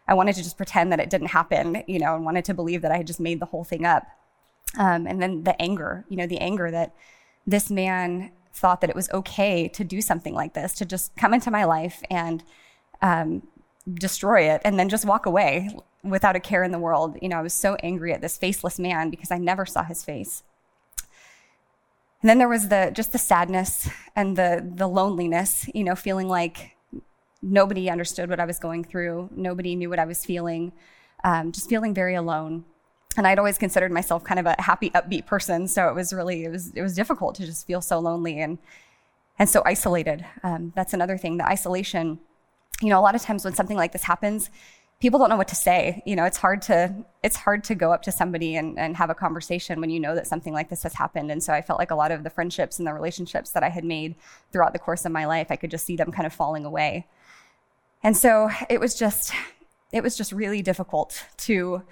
I 0.07 0.13
wanted 0.13 0.35
to 0.37 0.43
just 0.43 0.59
pretend 0.59 0.93
that 0.93 1.01
it 1.01 1.09
didn't 1.09 1.29
happen, 1.29 1.83
you 1.87 1.99
know, 1.99 2.15
and 2.15 2.25
wanted 2.25 2.45
to 2.45 2.55
believe 2.55 2.83
that 2.83 2.93
I 2.93 2.99
had 2.99 3.07
just 3.07 3.19
made 3.19 3.41
the 3.41 3.47
whole 3.47 3.65
thing 3.65 3.87
up. 3.87 4.07
Um, 4.79 5.07
and 5.07 5.23
then 5.23 5.45
the 5.45 5.61
anger, 5.61 6.05
you 6.11 6.19
know, 6.19 6.27
the 6.27 6.39
anger 6.39 6.71
that 6.71 6.95
this 7.47 7.71
man 7.71 8.31
thought 8.53 8.83
that 8.83 8.91
it 8.91 8.97
was 8.97 9.11
okay 9.11 9.69
to 9.69 9.85
do 9.85 10.03
something 10.03 10.35
like 10.35 10.53
this, 10.53 10.75
to 10.75 10.85
just 10.85 11.17
come 11.17 11.33
into 11.33 11.51
my 11.51 11.65
life 11.65 12.03
and 12.11 12.45
um, 13.01 13.43
destroy 13.95 14.43
it 14.51 14.61
and 14.65 14.79
then 14.79 14.91
just 14.91 15.07
walk 15.07 15.25
away 15.25 15.71
without 16.05 16.37
a 16.37 16.41
care 16.41 16.63
in 16.63 16.71
the 16.71 16.79
world. 16.79 17.17
You 17.21 17.29
know, 17.29 17.39
I 17.39 17.43
was 17.43 17.55
so 17.55 17.77
angry 17.83 18.13
at 18.13 18.21
this 18.21 18.37
faceless 18.37 18.79
man 18.79 19.11
because 19.11 19.31
I 19.31 19.39
never 19.39 19.67
saw 19.67 19.83
his 19.83 20.05
face. 20.05 20.43
And 22.21 22.31
then 22.31 22.39
there 22.39 22.49
was 22.49 22.69
the 22.69 22.91
just 22.95 23.13
the 23.13 23.19
sadness 23.19 23.89
and 24.17 24.37
the 24.37 24.65
the 24.65 24.87
loneliness, 24.87 25.69
you 25.75 25.85
know, 25.85 25.95
feeling 25.95 26.29
like 26.29 26.77
nobody 27.43 27.91
understood 27.91 28.31
what 28.31 28.41
I 28.41 28.47
was 28.47 28.59
going 28.59 28.85
through, 28.85 29.29
nobody 29.37 29.77
knew 29.77 29.91
what 29.91 29.99
I 29.99 30.07
was 30.07 30.25
feeling, 30.25 30.73
um, 31.23 31.53
just 31.53 31.69
feeling 31.69 31.93
very 31.93 32.15
alone. 32.15 32.65
And 33.17 33.27
I'd 33.27 33.39
always 33.39 33.59
considered 33.59 33.93
myself 33.93 34.25
kind 34.25 34.41
of 34.41 34.47
a 34.47 34.57
happy, 34.59 34.91
upbeat 34.91 35.27
person, 35.27 35.69
so 35.69 35.89
it 35.89 35.95
was 35.95 36.13
really 36.13 36.45
it 36.45 36.51
was 36.51 36.73
it 36.75 36.83
was 36.83 36.95
difficult 36.95 37.35
to 37.37 37.47
just 37.47 37.67
feel 37.67 37.81
so 37.81 37.99
lonely 37.99 38.41
and 38.41 38.59
and 39.39 39.49
so 39.49 39.63
isolated. 39.67 40.25
Um, 40.43 40.73
that's 40.75 40.95
another 40.95 41.19
thing, 41.19 41.37
the 41.37 41.47
isolation. 41.47 42.21
You 42.81 42.89
know, 42.89 42.99
a 42.99 43.03
lot 43.03 43.15
of 43.15 43.23
times 43.23 43.45
when 43.45 43.55
something 43.55 43.77
like 43.77 43.93
this 43.93 44.05
happens, 44.05 44.51
people 45.05 45.19
don't 45.19 45.29
know 45.29 45.37
what 45.37 45.49
to 45.49 45.55
say. 45.55 46.03
You 46.07 46.17
know, 46.17 46.25
it's 46.25 46.39
hard 46.39 46.63
to 46.63 46.95
it's 47.23 47.37
hard 47.37 47.63
to 47.65 47.75
go 47.75 47.93
up 47.93 48.01
to 48.05 48.11
somebody 48.11 48.57
and, 48.57 48.79
and 48.79 48.97
have 48.97 49.11
a 49.11 49.15
conversation 49.15 49.79
when 49.79 49.91
you 49.91 50.01
know 50.01 50.15
that 50.15 50.27
something 50.27 50.55
like 50.55 50.71
this 50.71 50.83
has 50.83 50.95
happened. 50.95 51.31
And 51.31 51.43
so 51.43 51.53
I 51.53 51.61
felt 51.61 51.79
like 51.79 51.91
a 51.91 51.95
lot 51.95 52.11
of 52.11 52.25
the 52.25 52.31
friendships 52.31 52.79
and 52.79 52.89
the 52.89 52.95
relationships 52.95 53.51
that 53.51 53.63
I 53.63 53.69
had 53.69 53.85
made 53.85 54.15
throughout 54.51 54.73
the 54.73 54.79
course 54.79 55.05
of 55.05 55.13
my 55.13 55.27
life, 55.27 55.49
I 55.51 55.57
could 55.57 55.71
just 55.71 55.85
see 55.85 55.95
them 55.95 56.11
kind 56.11 56.25
of 56.25 56.33
falling 56.33 56.65
away. 56.65 57.07
And 58.03 58.17
so 58.17 58.49
it 58.71 58.81
was 58.81 58.95
just 58.95 59.31
it 59.93 60.03
was 60.03 60.17
just 60.17 60.33
really 60.33 60.63
difficult 60.63 61.23
to 61.49 61.83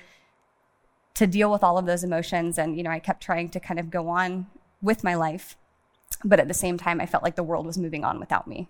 to 1.12 1.26
deal 1.26 1.52
with 1.52 1.62
all 1.62 1.76
of 1.76 1.84
those 1.84 2.04
emotions. 2.04 2.56
And, 2.56 2.78
you 2.78 2.82
know, 2.82 2.90
I 2.90 2.98
kept 2.98 3.22
trying 3.22 3.50
to 3.50 3.60
kind 3.60 3.78
of 3.78 3.90
go 3.90 4.08
on 4.08 4.46
with 4.80 5.04
my 5.04 5.16
life. 5.16 5.58
But 6.24 6.40
at 6.40 6.48
the 6.48 6.54
same 6.54 6.78
time, 6.78 6.98
I 6.98 7.04
felt 7.04 7.22
like 7.22 7.36
the 7.36 7.42
world 7.42 7.66
was 7.66 7.76
moving 7.76 8.06
on 8.06 8.18
without 8.18 8.48
me. 8.48 8.68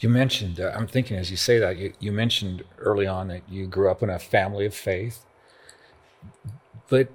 You 0.00 0.08
mentioned, 0.08 0.60
uh, 0.60 0.72
I'm 0.76 0.86
thinking 0.86 1.16
as 1.16 1.30
you 1.30 1.36
say 1.36 1.58
that, 1.58 1.76
you, 1.76 1.92
you 2.00 2.12
mentioned 2.12 2.64
early 2.78 3.06
on 3.06 3.28
that 3.28 3.42
you 3.48 3.66
grew 3.66 3.90
up 3.90 4.02
in 4.02 4.10
a 4.10 4.18
family 4.18 4.66
of 4.66 4.74
faith. 4.74 5.24
But 6.88 7.08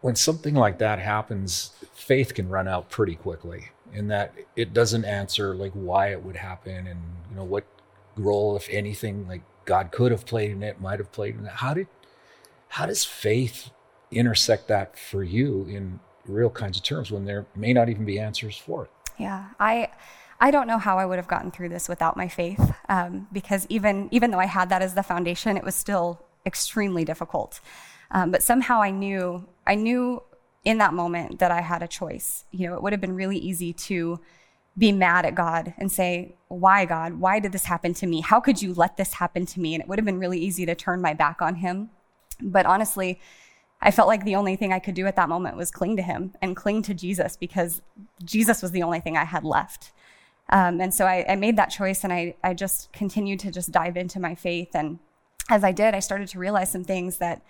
when 0.00 0.16
something 0.16 0.54
like 0.54 0.78
that 0.78 0.98
happens, 0.98 1.72
faith 1.92 2.34
can 2.34 2.48
run 2.48 2.66
out 2.66 2.90
pretty 2.90 3.14
quickly 3.14 3.70
in 3.92 4.08
that 4.08 4.34
it 4.56 4.72
doesn't 4.72 5.04
answer 5.04 5.54
like 5.54 5.72
why 5.72 6.10
it 6.10 6.22
would 6.22 6.36
happen 6.36 6.86
and 6.86 7.00
you 7.30 7.36
know 7.36 7.44
what 7.44 7.64
role 8.16 8.56
if 8.56 8.68
anything 8.70 9.26
like 9.28 9.42
god 9.64 9.90
could 9.92 10.10
have 10.10 10.26
played 10.26 10.50
in 10.50 10.62
it 10.62 10.80
might 10.80 10.98
have 10.98 11.12
played 11.12 11.36
in 11.36 11.46
it 11.46 11.52
how 11.52 11.74
did 11.74 11.86
how 12.68 12.86
does 12.86 13.04
faith 13.04 13.70
intersect 14.10 14.68
that 14.68 14.98
for 14.98 15.22
you 15.22 15.66
in 15.68 16.00
real 16.26 16.50
kinds 16.50 16.76
of 16.76 16.82
terms 16.82 17.10
when 17.10 17.24
there 17.24 17.46
may 17.54 17.72
not 17.72 17.88
even 17.88 18.04
be 18.04 18.18
answers 18.18 18.56
for 18.56 18.84
it 18.84 18.90
yeah 19.18 19.46
i 19.60 19.88
I 20.42 20.50
don't 20.50 20.66
know 20.66 20.78
how 20.78 20.98
I 20.98 21.06
would 21.06 21.20
have 21.20 21.28
gotten 21.28 21.52
through 21.52 21.68
this 21.68 21.88
without 21.88 22.16
my 22.16 22.26
faith, 22.26 22.74
um, 22.88 23.28
because 23.32 23.64
even 23.68 24.08
even 24.10 24.32
though 24.32 24.40
I 24.40 24.46
had 24.46 24.70
that 24.70 24.82
as 24.82 24.94
the 24.94 25.04
foundation, 25.04 25.56
it 25.56 25.62
was 25.62 25.76
still 25.76 26.20
extremely 26.44 27.04
difficult. 27.04 27.60
Um, 28.10 28.32
but 28.32 28.42
somehow 28.42 28.82
I 28.82 28.90
knew 28.90 29.46
I 29.68 29.76
knew 29.76 30.20
in 30.64 30.78
that 30.78 30.94
moment 30.94 31.38
that 31.38 31.52
I 31.52 31.60
had 31.60 31.80
a 31.80 31.86
choice. 31.86 32.44
You 32.50 32.66
know, 32.66 32.74
it 32.74 32.82
would 32.82 32.92
have 32.92 33.00
been 33.00 33.14
really 33.14 33.38
easy 33.38 33.72
to 33.88 34.18
be 34.76 34.90
mad 34.90 35.24
at 35.24 35.36
God 35.36 35.74
and 35.78 35.92
say, 35.92 36.34
"Why, 36.48 36.86
God? 36.86 37.20
Why 37.20 37.38
did 37.38 37.52
this 37.52 37.66
happen 37.66 37.94
to 37.94 38.06
me? 38.08 38.20
How 38.20 38.40
could 38.40 38.60
you 38.60 38.74
let 38.74 38.96
this 38.96 39.14
happen 39.14 39.46
to 39.46 39.60
me?" 39.60 39.74
And 39.74 39.82
it 39.82 39.88
would 39.88 39.98
have 40.00 40.04
been 40.04 40.18
really 40.18 40.40
easy 40.40 40.66
to 40.66 40.74
turn 40.74 41.00
my 41.00 41.14
back 41.14 41.40
on 41.40 41.54
Him. 41.56 41.90
But 42.40 42.66
honestly, 42.66 43.20
I 43.80 43.90
felt 43.92 44.08
like 44.08 44.24
the 44.24 44.36
only 44.36 44.56
thing 44.56 44.72
I 44.72 44.78
could 44.78 44.94
do 44.94 45.06
at 45.06 45.16
that 45.16 45.28
moment 45.28 45.56
was 45.56 45.72
cling 45.72 45.96
to 45.96 46.02
him 46.02 46.34
and 46.40 46.54
cling 46.54 46.82
to 46.82 46.94
Jesus 46.94 47.36
because 47.36 47.82
Jesus 48.24 48.62
was 48.62 48.70
the 48.70 48.84
only 48.84 49.00
thing 49.00 49.16
I 49.16 49.24
had 49.24 49.42
left. 49.42 49.90
Um, 50.48 50.80
and 50.80 50.92
so 50.92 51.06
I, 51.06 51.24
I, 51.28 51.36
made 51.36 51.56
that 51.56 51.70
choice 51.70 52.04
and 52.04 52.12
I, 52.12 52.34
I 52.44 52.52
just 52.52 52.92
continued 52.92 53.40
to 53.40 53.50
just 53.50 53.70
dive 53.70 53.96
into 53.96 54.20
my 54.20 54.34
faith. 54.34 54.74
And 54.74 54.98
as 55.48 55.64
I 55.64 55.72
did, 55.72 55.94
I 55.94 56.00
started 56.00 56.28
to 56.28 56.38
realize 56.38 56.70
some 56.70 56.84
things 56.84 57.18
that, 57.18 57.42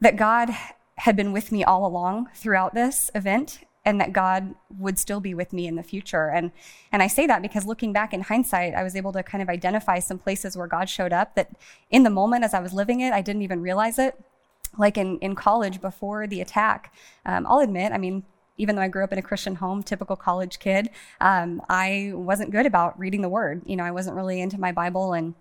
that 0.00 0.16
God 0.16 0.50
had 0.98 1.16
been 1.16 1.32
with 1.32 1.50
me 1.50 1.64
all 1.64 1.84
along 1.84 2.28
throughout 2.34 2.74
this 2.74 3.10
event 3.14 3.60
and 3.84 4.00
that 4.00 4.12
God 4.12 4.54
would 4.78 4.98
still 4.98 5.20
be 5.20 5.34
with 5.34 5.52
me 5.52 5.66
in 5.66 5.74
the 5.74 5.82
future. 5.82 6.28
And, 6.28 6.52
and 6.92 7.02
I 7.02 7.08
say 7.08 7.26
that 7.26 7.42
because 7.42 7.66
looking 7.66 7.92
back 7.92 8.14
in 8.14 8.20
hindsight, 8.20 8.74
I 8.74 8.84
was 8.84 8.94
able 8.94 9.12
to 9.12 9.22
kind 9.22 9.42
of 9.42 9.48
identify 9.48 9.98
some 9.98 10.18
places 10.18 10.56
where 10.56 10.68
God 10.68 10.88
showed 10.88 11.12
up 11.12 11.34
that 11.34 11.50
in 11.90 12.04
the 12.04 12.10
moment 12.10 12.44
as 12.44 12.54
I 12.54 12.60
was 12.60 12.72
living 12.72 13.00
it, 13.00 13.12
I 13.12 13.22
didn't 13.22 13.42
even 13.42 13.60
realize 13.60 13.98
it. 13.98 14.14
Like 14.78 14.96
in, 14.96 15.18
in 15.18 15.34
college 15.34 15.80
before 15.80 16.26
the 16.26 16.40
attack, 16.40 16.94
um, 17.26 17.46
I'll 17.46 17.58
admit, 17.58 17.92
I 17.92 17.98
mean, 17.98 18.22
even 18.56 18.76
though 18.76 18.82
I 18.82 18.88
grew 18.88 19.04
up 19.04 19.12
in 19.12 19.18
a 19.18 19.22
Christian 19.22 19.56
home, 19.56 19.82
typical 19.82 20.16
college 20.16 20.58
kid, 20.58 20.90
um, 21.20 21.62
I 21.68 22.12
wasn't 22.14 22.50
good 22.50 22.66
about 22.66 22.98
reading 22.98 23.22
the 23.22 23.28
word. 23.28 23.62
You 23.66 23.76
know, 23.76 23.84
I 23.84 23.90
wasn't 23.90 24.16
really 24.16 24.40
into 24.40 24.60
my 24.60 24.72
Bible. 24.72 25.12
And 25.12 25.34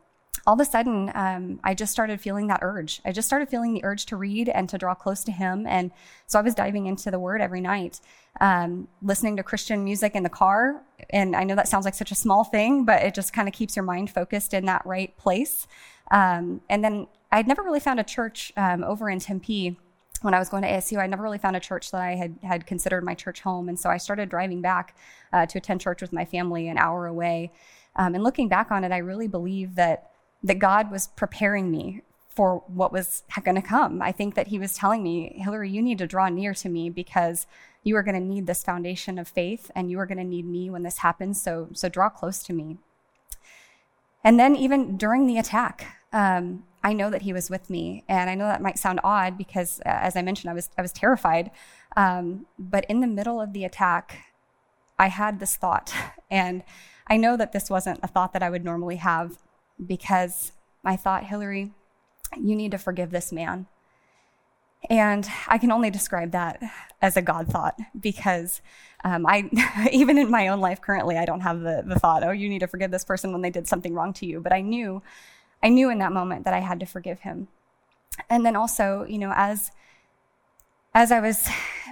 all 0.48 0.56
of 0.56 0.60
a 0.60 0.66
sudden, 0.66 1.12
um, 1.14 1.60
I 1.64 1.74
just 1.76 1.92
started 1.92 2.20
feeling 2.20 2.48
that 2.48 2.60
urge. 2.62 3.02
I 3.06 3.12
just 3.12 3.28
started 3.28 3.50
feeling 3.50 3.74
the 3.74 3.84
urge 3.84 4.06
to 4.08 4.16
read 4.16 4.50
and 4.50 4.68
to 4.70 4.78
draw 4.78 4.96
close 4.96 5.24
to 5.26 5.32
Him. 5.32 5.68
And 5.68 5.92
so 6.26 6.40
I 6.40 6.42
was 6.42 6.56
diving 6.56 6.88
into 6.88 7.12
the 7.12 7.20
Word 7.20 7.42
every 7.42 7.62
night, 7.62 8.00
um, 8.40 8.88
listening 9.02 9.38
to 9.38 9.44
Christian 9.44 9.84
music 9.84 10.16
in 10.16 10.24
the 10.24 10.30
car. 10.30 10.82
And 11.12 11.36
I 11.36 11.44
know 11.44 11.56
that 11.56 11.68
sounds 11.68 11.86
like 11.86 11.96
such 11.96 12.12
a 12.12 12.16
small 12.16 12.44
thing, 12.44 12.86
but 12.86 13.04
it 13.04 13.14
just 13.14 13.34
kind 13.34 13.48
of 13.48 13.54
keeps 13.54 13.76
your 13.76 13.86
mind 13.86 14.10
focused 14.10 14.54
in 14.54 14.66
that 14.66 14.86
right 14.86 15.16
place. 15.18 15.68
Um, 16.10 16.62
and 16.70 16.84
then 16.84 17.08
I'd 17.32 17.48
never 17.48 17.62
really 17.62 17.80
found 17.80 18.00
a 18.00 18.04
church 18.04 18.52
um, 18.58 18.84
over 18.84 19.10
in 19.10 19.20
Tempe 19.20 19.78
when 20.22 20.34
I 20.34 20.40
was 20.40 20.50
going 20.50 20.64
to 20.64 20.70
ASU, 20.70 21.00
I 21.00 21.08
never 21.08 21.24
really 21.24 21.38
found 21.38 21.56
a 21.56 21.60
church 21.60 21.92
that 21.92 22.02
I 22.02 22.16
had 22.16 22.38
had 22.44 22.66
considered 22.66 23.04
my 23.04 23.14
church 23.14 23.42
home, 23.42 23.70
and 23.70 23.80
so 23.80 23.90
I 23.90 23.98
started 23.98 24.30
driving 24.30 24.62
back 24.62 24.96
uh, 25.34 25.46
to 25.48 25.58
attend 25.58 25.82
church 25.82 26.02
with 26.02 26.14
my 26.14 26.26
family 26.26 26.68
an 26.68 26.78
hour 26.78 27.08
away. 27.08 27.52
Um, 27.96 28.16
and 28.16 28.24
looking 28.24 28.48
back 28.48 28.72
on 28.72 28.84
it, 28.84 28.92
I 28.92 28.98
really 28.98 29.28
believe 29.28 29.76
that 29.76 30.12
that 30.44 30.60
God 30.60 30.92
was 30.92 31.08
preparing 31.08 31.70
me 31.70 32.02
for 32.30 32.64
what 32.68 32.94
was 32.94 33.24
going 33.44 33.56
to 33.56 33.62
come. 33.62 34.02
I 34.02 34.12
think 34.12 34.36
that 34.36 34.48
He 34.48 34.60
was 34.60 34.76
telling 34.76 35.04
me, 35.04 35.34
Hillary, 35.44 35.70
you 35.70 35.82
need 35.82 35.98
to 35.98 36.08
draw 36.08 36.30
near 36.30 36.54
to 36.56 36.70
me 36.70 36.90
because 36.90 37.46
you 37.84 37.96
are 37.96 38.04
going 38.04 38.16
to 38.16 38.22
need 38.22 38.48
this 38.48 38.64
foundation 38.64 39.18
of 39.18 39.28
faith, 39.28 39.70
and 39.76 39.90
you 39.90 40.00
are 40.00 40.06
going 40.06 40.18
to 40.18 40.24
need 40.24 40.46
me 40.46 40.70
when 40.70 40.84
this 40.84 41.00
happens. 41.00 41.42
So, 41.42 41.70
so 41.74 41.90
draw 41.90 42.10
close 42.10 42.40
to 42.44 42.54
me. 42.54 42.78
And 44.24 44.40
then 44.40 44.56
even 44.56 44.98
during 44.98 45.26
the 45.26 45.38
attack, 45.38 45.98
um, 46.14 46.64
I 46.84 46.94
know 46.94 47.10
that 47.10 47.22
he 47.22 47.34
was 47.34 47.50
with 47.50 47.70
me. 47.70 48.04
And 48.08 48.30
I 48.30 48.36
know 48.36 48.46
that 48.46 48.62
might 48.62 48.80
sound 48.80 49.00
odd 49.04 49.38
because, 49.38 49.80
uh, 49.86 49.90
as 49.90 50.16
I 50.16 50.22
mentioned, 50.22 50.50
I 50.50 50.54
was, 50.54 50.70
I 50.78 50.82
was 50.82 50.92
terrified. 50.92 51.52
Um, 51.96 52.46
but 52.58 52.86
in 52.86 53.02
the 53.02 53.08
middle 53.08 53.40
of 53.40 53.54
the 53.54 53.66
attack, 53.66 54.26
I 54.98 55.08
had 55.08 55.40
this 55.40 55.56
thought. 55.56 55.94
And 56.32 56.64
I 57.08 57.18
know 57.18 57.36
that 57.36 57.52
this 57.52 57.70
wasn't 57.70 58.00
a 58.04 58.08
thought 58.08 58.32
that 58.32 58.42
I 58.42 58.50
would 58.50 58.64
normally 58.64 58.96
have 58.96 59.38
because 59.86 60.54
I 60.86 60.96
thought, 60.96 61.26
Hillary, 61.26 61.74
you 62.42 62.56
need 62.56 62.72
to 62.72 62.78
forgive 62.78 63.12
this 63.12 63.34
man. 63.34 63.68
And 64.90 65.28
I 65.48 65.58
can 65.58 65.74
only 65.74 65.90
describe 65.90 66.32
that 66.32 66.62
as 67.02 67.18
a 67.18 67.22
God 67.22 67.50
thought 67.50 67.78
because 68.00 68.62
um, 69.04 69.26
I, 69.28 69.50
even 69.92 70.18
in 70.18 70.32
my 70.32 70.48
own 70.48 70.62
life 70.62 70.80
currently, 70.80 71.18
I 71.18 71.26
don't 71.26 71.42
have 71.42 71.60
the, 71.60 71.84
the 71.86 72.00
thought, 72.00 72.24
oh, 72.24 72.32
you 72.32 72.48
need 72.48 72.60
to 72.60 72.68
forgive 72.68 72.92
this 72.92 73.04
person 73.04 73.34
when 73.34 73.42
they 73.42 73.50
did 73.50 73.68
something 73.68 73.94
wrong 73.94 74.14
to 74.14 74.26
you. 74.26 74.40
But 74.40 74.54
I 74.54 74.62
knew 74.62 75.02
I 75.64 75.70
knew 75.70 75.90
in 75.90 76.00
that 76.00 76.12
moment 76.12 76.46
that 76.46 76.54
I 76.54 76.60
had 76.60 76.80
to 76.80 76.86
forgive 76.86 77.22
him. 77.22 77.48
And 78.30 78.46
then 78.46 78.56
also, 78.56 79.06
you 79.08 79.18
know, 79.18 79.34
as 79.36 79.72
as 80.94 81.12
I 81.12 81.20
was 81.20 81.48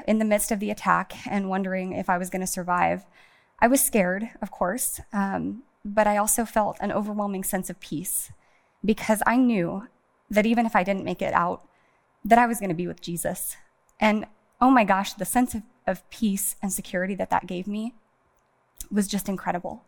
in 0.08 0.20
the 0.20 0.26
midst 0.26 0.52
of 0.52 0.60
the 0.60 0.72
attack 0.72 1.14
and 1.30 1.50
wondering 1.50 1.94
if 1.94 2.10
I 2.10 2.18
was 2.18 2.30
going 2.30 2.42
to 2.42 2.48
survive, 2.48 3.06
I 3.60 3.68
was 3.68 3.82
scared, 3.82 4.30
of 4.42 4.52
course, 4.52 5.00
um, 5.14 5.64
but 5.86 6.08
I 6.08 6.18
also 6.18 6.44
felt 6.44 6.78
an 6.82 6.92
overwhelming 6.92 7.44
sense 7.44 7.70
of 7.70 7.80
peace 7.80 8.32
because 8.84 9.24
I 9.26 9.38
knew 9.38 9.88
that 10.30 10.46
even 10.46 10.66
if 10.66 10.76
I 10.76 10.84
didn't 10.84 11.06
make 11.06 11.22
it 11.22 11.34
out, 11.34 11.66
that 12.26 12.38
I 12.38 12.46
was 12.46 12.60
going 12.60 12.70
to 12.70 12.76
be 12.76 12.88
with 12.88 13.02
Jesus. 13.02 13.56
And 14.00 14.26
oh 14.60 14.70
my 14.70 14.84
gosh, 14.84 15.14
the 15.14 15.26
sense 15.26 15.56
of, 15.56 15.64
of 15.88 16.10
peace 16.10 16.56
and 16.62 16.72
security 16.72 17.16
that 17.16 17.30
that 17.30 17.48
gave 17.48 17.68
me 17.68 17.94
was 18.92 19.08
just 19.08 19.30
incredible. 19.30 19.84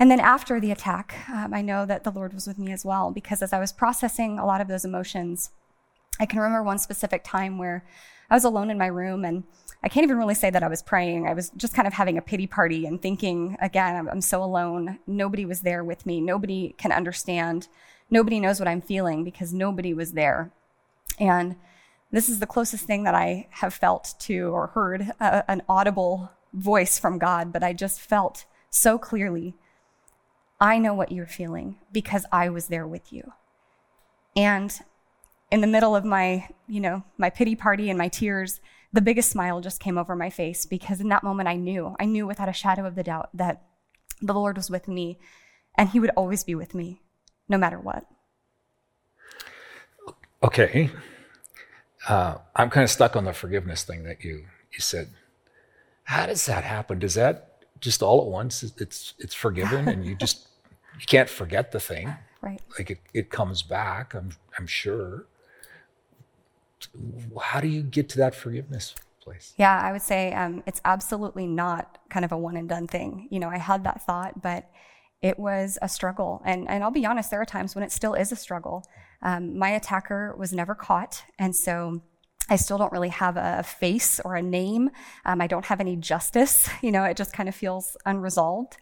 And 0.00 0.10
then 0.10 0.18
after 0.18 0.58
the 0.58 0.70
attack, 0.70 1.14
um, 1.28 1.52
I 1.52 1.60
know 1.60 1.84
that 1.84 2.04
the 2.04 2.10
Lord 2.10 2.32
was 2.32 2.46
with 2.46 2.58
me 2.58 2.72
as 2.72 2.86
well 2.86 3.10
because 3.10 3.42
as 3.42 3.52
I 3.52 3.60
was 3.60 3.70
processing 3.70 4.38
a 4.38 4.46
lot 4.46 4.62
of 4.62 4.66
those 4.66 4.86
emotions, 4.86 5.50
I 6.18 6.24
can 6.24 6.38
remember 6.38 6.62
one 6.62 6.78
specific 6.78 7.22
time 7.22 7.58
where 7.58 7.84
I 8.30 8.34
was 8.34 8.44
alone 8.44 8.70
in 8.70 8.78
my 8.78 8.86
room 8.86 9.26
and 9.26 9.44
I 9.84 9.90
can't 9.90 10.04
even 10.04 10.16
really 10.16 10.34
say 10.34 10.48
that 10.48 10.62
I 10.62 10.68
was 10.68 10.82
praying. 10.82 11.26
I 11.26 11.34
was 11.34 11.50
just 11.50 11.74
kind 11.74 11.86
of 11.86 11.92
having 11.92 12.16
a 12.16 12.22
pity 12.22 12.46
party 12.46 12.86
and 12.86 13.00
thinking, 13.00 13.58
again, 13.60 13.94
I'm, 13.94 14.08
I'm 14.08 14.20
so 14.22 14.42
alone. 14.42 15.00
Nobody 15.06 15.44
was 15.44 15.60
there 15.60 15.84
with 15.84 16.06
me. 16.06 16.22
Nobody 16.22 16.74
can 16.78 16.92
understand. 16.92 17.68
Nobody 18.08 18.40
knows 18.40 18.58
what 18.58 18.68
I'm 18.68 18.80
feeling 18.80 19.22
because 19.22 19.52
nobody 19.52 19.92
was 19.92 20.12
there. 20.12 20.50
And 21.18 21.56
this 22.10 22.30
is 22.30 22.38
the 22.38 22.46
closest 22.46 22.86
thing 22.86 23.04
that 23.04 23.14
I 23.14 23.48
have 23.50 23.74
felt 23.74 24.14
to 24.20 24.48
or 24.48 24.68
heard 24.68 25.12
a, 25.20 25.50
an 25.50 25.60
audible 25.68 26.30
voice 26.54 26.98
from 26.98 27.18
God, 27.18 27.52
but 27.52 27.62
I 27.62 27.74
just 27.74 28.00
felt 28.00 28.46
so 28.70 28.98
clearly 28.98 29.54
I 30.60 30.78
know 30.78 30.92
what 30.92 31.10
you're 31.10 31.26
feeling 31.26 31.78
because 31.90 32.26
I 32.30 32.50
was 32.50 32.68
there 32.68 32.86
with 32.86 33.12
you. 33.12 33.32
And 34.36 34.72
in 35.50 35.60
the 35.62 35.66
middle 35.66 35.96
of 35.96 36.04
my, 36.04 36.48
you 36.68 36.80
know, 36.80 37.02
my 37.16 37.30
pity 37.30 37.56
party 37.56 37.88
and 37.88 37.98
my 37.98 38.08
tears, 38.08 38.60
the 38.92 39.00
biggest 39.00 39.30
smile 39.30 39.60
just 39.60 39.80
came 39.80 39.96
over 39.96 40.14
my 40.14 40.30
face 40.30 40.66
because 40.66 41.00
in 41.00 41.08
that 41.08 41.22
moment 41.22 41.48
I 41.48 41.56
knew, 41.56 41.96
I 41.98 42.04
knew 42.04 42.26
without 42.26 42.48
a 42.48 42.52
shadow 42.52 42.86
of 42.86 42.94
the 42.94 43.02
doubt 43.02 43.30
that 43.34 43.62
the 44.20 44.34
Lord 44.34 44.56
was 44.56 44.70
with 44.70 44.86
me 44.86 45.18
and 45.76 45.88
He 45.88 46.00
would 46.00 46.10
always 46.10 46.44
be 46.44 46.54
with 46.54 46.74
me, 46.74 47.00
no 47.48 47.56
matter 47.56 47.80
what. 47.80 48.04
Okay. 50.42 50.90
Uh, 52.08 52.36
I'm 52.54 52.70
kind 52.70 52.84
of 52.84 52.90
stuck 52.90 53.16
on 53.16 53.24
the 53.24 53.32
forgiveness 53.32 53.82
thing 53.82 54.04
that 54.04 54.24
you, 54.24 54.44
you 54.72 54.80
said. 54.80 55.10
How 56.04 56.26
does 56.26 56.46
that 56.46 56.64
happen? 56.64 56.98
Does 56.98 57.14
that 57.14 57.64
just 57.80 58.02
all 58.02 58.20
at 58.20 58.26
once? 58.26 58.62
It's 58.62 59.14
it's 59.18 59.34
forgiven, 59.34 59.86
and 59.86 60.04
you 60.04 60.16
just 60.16 60.48
you 61.00 61.06
can't 61.06 61.28
forget 61.28 61.72
the 61.72 61.80
thing. 61.80 62.14
Right. 62.42 62.60
Like 62.78 62.90
it, 62.90 62.98
it 63.12 63.30
comes 63.30 63.62
back. 63.62 64.14
I'm 64.14 64.32
I'm 64.58 64.66
sure. 64.66 65.26
How 67.42 67.60
do 67.60 67.68
you 67.68 67.82
get 67.82 68.08
to 68.10 68.18
that 68.18 68.34
forgiveness 68.34 68.94
place? 69.20 69.54
Yeah, 69.56 69.78
I 69.78 69.92
would 69.92 70.02
say 70.02 70.32
um, 70.32 70.62
it's 70.66 70.80
absolutely 70.84 71.46
not 71.46 71.98
kind 72.08 72.24
of 72.24 72.32
a 72.32 72.38
one 72.38 72.56
and 72.56 72.68
done 72.68 72.86
thing. 72.86 73.28
You 73.30 73.38
know, 73.38 73.50
I 73.50 73.58
had 73.58 73.84
that 73.84 74.02
thought, 74.04 74.40
but 74.40 74.70
it 75.22 75.38
was 75.38 75.78
a 75.82 75.88
struggle. 75.88 76.40
And, 76.44 76.68
and 76.68 76.82
I'll 76.82 76.90
be 76.90 77.04
honest, 77.04 77.30
there 77.30 77.40
are 77.40 77.46
times 77.46 77.74
when 77.74 77.84
it 77.84 77.92
still 77.92 78.14
is 78.14 78.32
a 78.32 78.36
struggle. 78.36 78.84
Um, 79.22 79.58
my 79.58 79.70
attacker 79.70 80.34
was 80.38 80.52
never 80.52 80.74
caught. 80.74 81.22
And 81.38 81.54
so 81.54 82.00
I 82.48 82.56
still 82.56 82.78
don't 82.78 82.92
really 82.92 83.10
have 83.10 83.36
a 83.36 83.62
face 83.62 84.18
or 84.20 84.34
a 84.34 84.42
name. 84.42 84.90
Um, 85.26 85.40
I 85.40 85.46
don't 85.46 85.66
have 85.66 85.80
any 85.80 85.96
justice. 85.96 86.68
You 86.82 86.90
know, 86.90 87.04
it 87.04 87.16
just 87.16 87.32
kind 87.34 87.48
of 87.48 87.54
feels 87.54 87.96
unresolved. 88.06 88.78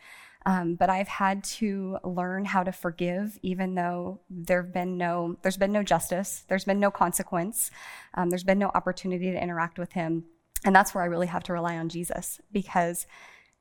Um, 0.49 0.77
but 0.77 0.89
I've 0.89 1.09
had 1.09 1.45
to 1.45 1.99
learn 2.03 2.47
how 2.47 2.63
to 2.63 2.73
forgive, 2.73 3.39
even 3.43 3.75
though 3.75 4.21
there've 4.31 4.73
been 4.73 4.97
no, 4.97 5.37
there's 5.43 5.59
been 5.59 5.73
no 5.73 5.83
justice, 5.83 6.47
there's 6.49 6.65
been 6.65 6.81
no 6.81 6.91
consequence, 6.91 7.71
um, 8.15 8.31
there's 8.31 8.45
been 8.45 8.59
no 8.59 8.71
opportunity 8.75 9.31
to 9.31 9.43
interact 9.43 9.79
with 9.79 9.93
him, 9.93 10.25
and 10.65 10.75
that's 10.75 10.95
where 10.95 11.05
I 11.05 11.09
really 11.09 11.27
have 11.27 11.45
to 11.45 11.53
rely 11.53 11.77
on 11.77 11.91
Jesus 11.91 12.41
because 12.51 13.07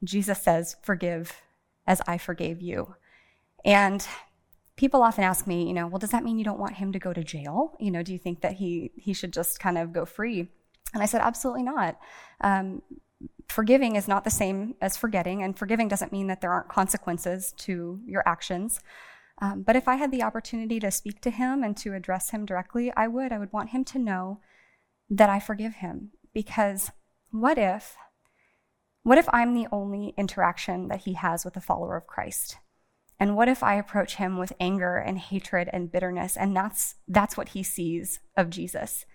Jesus 0.01 0.41
says, 0.41 0.77
"Forgive 0.82 1.41
as 1.86 2.01
I 2.08 2.17
forgave 2.17 2.62
you," 2.62 2.96
and 3.65 4.08
people 4.77 5.03
often 5.03 5.25
ask 5.25 5.46
me, 5.46 5.67
you 5.67 5.74
know, 5.74 5.88
well, 5.88 6.00
does 6.00 6.12
that 6.12 6.24
mean 6.24 6.39
you 6.39 6.46
don't 6.46 6.60
want 6.60 6.75
him 6.75 6.94
to 6.94 7.00
go 7.00 7.12
to 7.12 7.24
jail? 7.24 7.75
You 7.82 7.91
know, 7.91 8.01
do 8.01 8.13
you 8.13 8.20
think 8.20 8.39
that 8.41 8.53
he 8.53 8.91
he 8.96 9.12
should 9.12 9.34
just 9.34 9.60
kind 9.60 9.77
of 9.77 9.91
go 9.91 10.06
free? 10.06 10.48
And 10.94 11.03
I 11.03 11.06
said, 11.06 11.20
absolutely 11.20 11.63
not. 11.63 12.00
Um, 12.39 12.82
forgiving 13.50 13.96
is 13.96 14.08
not 14.08 14.24
the 14.24 14.30
same 14.30 14.75
as 14.82 14.98
forgetting, 14.98 15.42
and 15.44 15.58
forgiving 15.58 15.88
doesn't 15.88 16.12
mean 16.12 16.27
that 16.27 16.42
there 16.42 16.51
aren't 16.51 16.70
consequences 16.70 17.54
to 17.58 18.00
your 18.06 18.24
actions. 18.27 18.80
Um, 19.42 19.62
but 19.62 19.75
if 19.75 19.88
I 19.88 19.96
had 19.96 20.12
the 20.12 20.24
opportunity 20.24 20.80
to 20.80 20.92
speak 20.92 21.22
to 21.22 21.30
him 21.30 21.63
and 21.63 21.77
to 21.77 21.94
address 21.94 22.32
him 22.32 22.46
directly, 22.46 22.92
I 22.96 23.08
would. 23.08 23.32
I 23.32 23.38
would 23.38 23.54
want 23.54 23.70
him 23.70 23.86
to 23.86 24.00
know 24.00 24.39
that 25.10 25.30
I 25.30 25.39
forgive 25.39 25.75
him. 25.75 26.12
Because 26.34 26.92
what 27.32 27.58
if, 27.58 27.96
what 29.04 29.18
if 29.18 29.30
I'm 29.32 29.54
the 29.54 29.68
only 29.72 30.13
interaction 30.18 30.88
that 30.88 31.01
he 31.01 31.13
has 31.13 31.46
with 31.46 31.56
a 31.56 31.62
follower 31.62 31.96
of 31.96 32.08
Christ? 32.08 32.58
And 33.20 33.36
what 33.36 33.48
if 33.48 33.63
I 33.63 33.75
approach 33.75 34.16
him 34.16 34.38
with 34.38 34.54
anger 34.60 34.98
and 34.98 35.18
hatred 35.18 35.70
and 35.72 35.92
bitterness? 35.92 36.38
And 36.38 36.56
that's, 36.56 36.96
that's 37.08 37.38
what 37.38 37.50
he 37.50 37.63
sees 37.63 38.20
of 38.36 38.50
Jesus. 38.50 39.06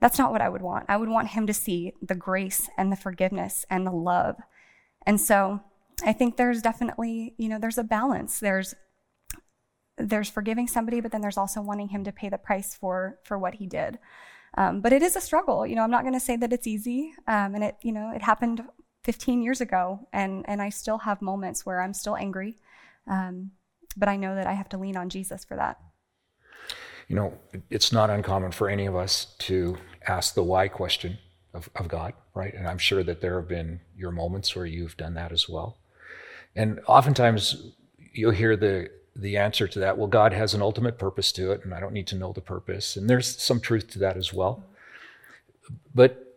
That's 0.00 0.18
not 0.18 0.30
what 0.30 0.40
I 0.40 0.48
would 0.48 0.62
want. 0.62 0.86
I 0.88 0.96
would 0.96 1.08
want 1.08 1.28
him 1.28 1.46
to 1.46 1.54
see 1.54 1.92
the 2.00 2.14
grace 2.14 2.68
and 2.78 2.92
the 2.92 2.96
forgiveness 2.96 3.66
and 3.68 3.86
the 3.86 3.92
love. 3.92 4.36
And 5.06 5.20
so 5.20 5.60
I 6.04 6.12
think 6.12 6.36
there's 6.36 6.62
definitely, 6.62 7.34
you 7.36 7.48
know, 7.48 7.58
there's 7.58 7.78
a 7.78 7.84
balance. 7.84 8.40
There's 8.40 8.74
there's 10.00 10.30
forgiving 10.30 10.68
somebody, 10.68 11.00
but 11.00 11.10
then 11.10 11.20
there's 11.20 11.36
also 11.36 11.60
wanting 11.60 11.88
him 11.88 12.04
to 12.04 12.12
pay 12.12 12.28
the 12.28 12.38
price 12.38 12.74
for 12.74 13.18
for 13.24 13.36
what 13.36 13.54
he 13.54 13.66
did. 13.66 13.98
Um, 14.56 14.80
but 14.80 14.92
it 14.92 15.02
is 15.02 15.16
a 15.16 15.20
struggle. 15.20 15.66
You 15.66 15.74
know, 15.74 15.82
I'm 15.82 15.90
not 15.90 16.02
going 16.02 16.14
to 16.14 16.20
say 16.20 16.36
that 16.36 16.52
it's 16.52 16.66
easy. 16.66 17.12
Um, 17.26 17.54
and 17.54 17.64
it, 17.64 17.76
you 17.82 17.92
know, 17.92 18.12
it 18.14 18.22
happened 18.22 18.62
15 19.04 19.42
years 19.42 19.60
ago, 19.60 20.06
and 20.12 20.44
and 20.48 20.62
I 20.62 20.68
still 20.68 20.98
have 20.98 21.20
moments 21.20 21.66
where 21.66 21.80
I'm 21.80 21.94
still 21.94 22.16
angry. 22.16 22.58
Um, 23.08 23.50
but 23.96 24.08
I 24.08 24.16
know 24.16 24.36
that 24.36 24.46
I 24.46 24.52
have 24.52 24.68
to 24.70 24.78
lean 24.78 24.96
on 24.96 25.08
Jesus 25.08 25.44
for 25.44 25.56
that 25.56 25.78
you 27.08 27.16
know, 27.16 27.38
it's 27.70 27.92
not 27.92 28.10
uncommon 28.10 28.52
for 28.52 28.68
any 28.68 28.86
of 28.86 28.94
us 28.94 29.34
to 29.38 29.76
ask 30.06 30.34
the 30.34 30.42
why 30.42 30.68
question 30.68 31.18
of, 31.54 31.68
of 31.74 31.88
God, 31.88 32.12
right? 32.34 32.54
And 32.54 32.68
I'm 32.68 32.78
sure 32.78 33.02
that 33.02 33.20
there 33.20 33.40
have 33.40 33.48
been 33.48 33.80
your 33.96 34.10
moments 34.10 34.54
where 34.54 34.66
you've 34.66 34.96
done 34.96 35.14
that 35.14 35.32
as 35.32 35.48
well. 35.48 35.78
And 36.54 36.80
oftentimes 36.86 37.72
you'll 38.12 38.32
hear 38.32 38.56
the 38.56 38.90
the 39.16 39.36
answer 39.36 39.66
to 39.66 39.80
that, 39.80 39.98
well, 39.98 40.06
God 40.06 40.32
has 40.32 40.54
an 40.54 40.62
ultimate 40.62 40.96
purpose 40.96 41.32
to 41.32 41.50
it, 41.50 41.64
and 41.64 41.74
I 41.74 41.80
don't 41.80 41.92
need 41.92 42.06
to 42.08 42.16
know 42.16 42.32
the 42.32 42.40
purpose. 42.40 42.96
And 42.96 43.10
there's 43.10 43.42
some 43.42 43.60
truth 43.60 43.90
to 43.90 43.98
that 43.98 44.16
as 44.16 44.32
well. 44.32 44.64
But 45.92 46.36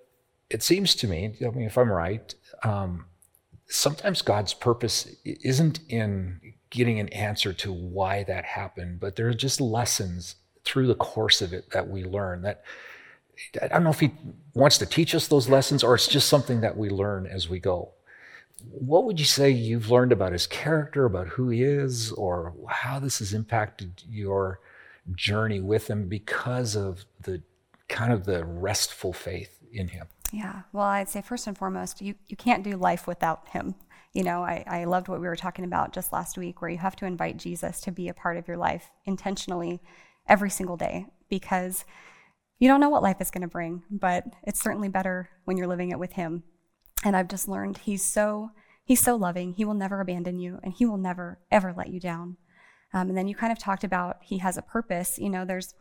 it 0.50 0.64
seems 0.64 0.96
to 0.96 1.08
me, 1.08 1.36
I 1.46 1.50
mean, 1.52 1.68
if 1.68 1.78
I'm 1.78 1.92
right, 1.92 2.34
um, 2.64 3.06
sometimes 3.68 4.24
God's 4.24 4.56
purpose 4.56 5.16
isn't 5.24 5.80
in 5.90 6.42
getting 6.72 7.00
an 7.00 7.10
answer 7.10 7.54
to 7.54 7.72
why 7.72 8.24
that 8.24 8.46
happened, 8.46 9.00
but 9.00 9.16
there 9.16 9.28
are 9.28 9.34
just 9.34 9.62
lessons 9.62 10.38
through 10.72 10.88
the 10.88 10.96
course 10.96 11.42
of 11.42 11.52
it 11.52 11.70
that 11.72 11.90
we 11.90 12.02
learn 12.06 12.44
that 12.44 12.64
I 13.62 13.68
don't 13.68 13.84
know 13.84 13.90
if 13.90 14.00
he 14.00 14.12
wants 14.54 14.78
to 14.78 14.86
teach 14.86 15.14
us 15.14 15.28
those 15.28 15.50
lessons 15.50 15.84
or 15.84 15.96
it's 15.96 16.08
just 16.08 16.30
something 16.30 16.62
that 16.62 16.78
we 16.78 16.90
learn 16.90 17.28
as 17.28 17.50
we 17.50 17.60
go. 17.60 17.92
What 18.70 19.04
would 19.04 19.20
you 19.20 19.26
say 19.26 19.50
you've 19.50 19.92
learned 19.92 20.14
about 20.14 20.32
his 20.32 20.48
character, 20.48 21.04
about 21.04 21.28
who 21.28 21.50
he 21.50 21.64
is, 21.64 22.12
or 22.14 22.54
how 22.70 23.00
this 23.00 23.20
has 23.20 23.34
impacted 23.34 24.04
your 24.08 24.62
journey 25.14 25.60
with 25.60 25.90
him 25.90 26.08
because 26.08 26.78
of 26.78 27.04
the 27.20 27.42
kind 27.90 28.14
of 28.14 28.24
the 28.24 28.46
restful 28.46 29.12
faith 29.12 29.58
in 29.74 29.90
him? 29.90 30.08
Yeah. 30.32 30.62
Well, 30.72 30.86
I'd 30.86 31.10
say 31.10 31.22
first 31.22 31.48
and 31.48 31.58
foremost, 31.58 32.02
you, 32.02 32.16
you 32.28 32.38
can't 32.38 32.64
do 32.64 32.78
life 32.78 33.08
without 33.08 33.50
him. 33.50 33.76
You 34.14 34.24
know, 34.24 34.44
I, 34.44 34.64
I 34.68 34.84
loved 34.86 35.10
what 35.10 35.20
we 35.20 35.28
were 35.28 35.36
talking 35.36 35.66
about 35.66 35.92
just 35.92 36.14
last 36.14 36.38
week, 36.38 36.62
where 36.62 36.72
you 36.72 36.78
have 36.78 36.96
to 36.98 37.06
invite 37.06 37.38
Jesus 37.38 37.82
to 37.82 37.92
be 37.92 38.08
a 38.08 38.14
part 38.14 38.38
of 38.38 38.48
your 38.48 38.58
life 38.58 38.90
intentionally 39.06 39.82
every 40.28 40.50
single 40.50 40.78
day 40.78 41.06
because 41.30 41.86
you 42.60 42.68
don't 42.68 42.80
know 42.80 42.90
what 42.90 43.04
life 43.04 43.20
is 43.20 43.32
going 43.32 43.42
to 43.42 43.48
bring, 43.48 43.84
but 43.90 44.26
it's 44.44 44.62
certainly 44.62 44.90
better 44.90 45.30
when 45.46 45.58
you're 45.58 45.68
living 45.68 45.90
it 45.90 46.00
with 46.00 46.14
him. 46.14 46.44
And 47.04 47.16
I've 47.16 47.28
just 47.28 47.48
learned 47.48 47.80
he's 47.80 48.06
so 48.06 48.52
he's 48.84 49.00
so 49.00 49.16
loving. 49.16 49.54
He 49.54 49.66
will 49.66 49.74
never 49.74 50.00
abandon 50.00 50.40
you 50.40 50.60
and 50.64 50.74
he 50.74 50.86
will 50.86 50.98
never 50.98 51.40
ever 51.50 51.74
let 51.76 51.90
you 51.90 52.00
down. 52.00 52.38
Um, 52.94 53.10
and 53.10 53.18
then 53.18 53.28
you 53.28 53.36
kind 53.36 53.52
of 53.52 53.58
talked 53.58 53.84
about 53.84 54.18
he 54.22 54.38
has 54.40 54.58
a 54.58 54.62
purpose. 54.62 55.18
You 55.18 55.30
know, 55.30 55.46
there's 55.46 55.74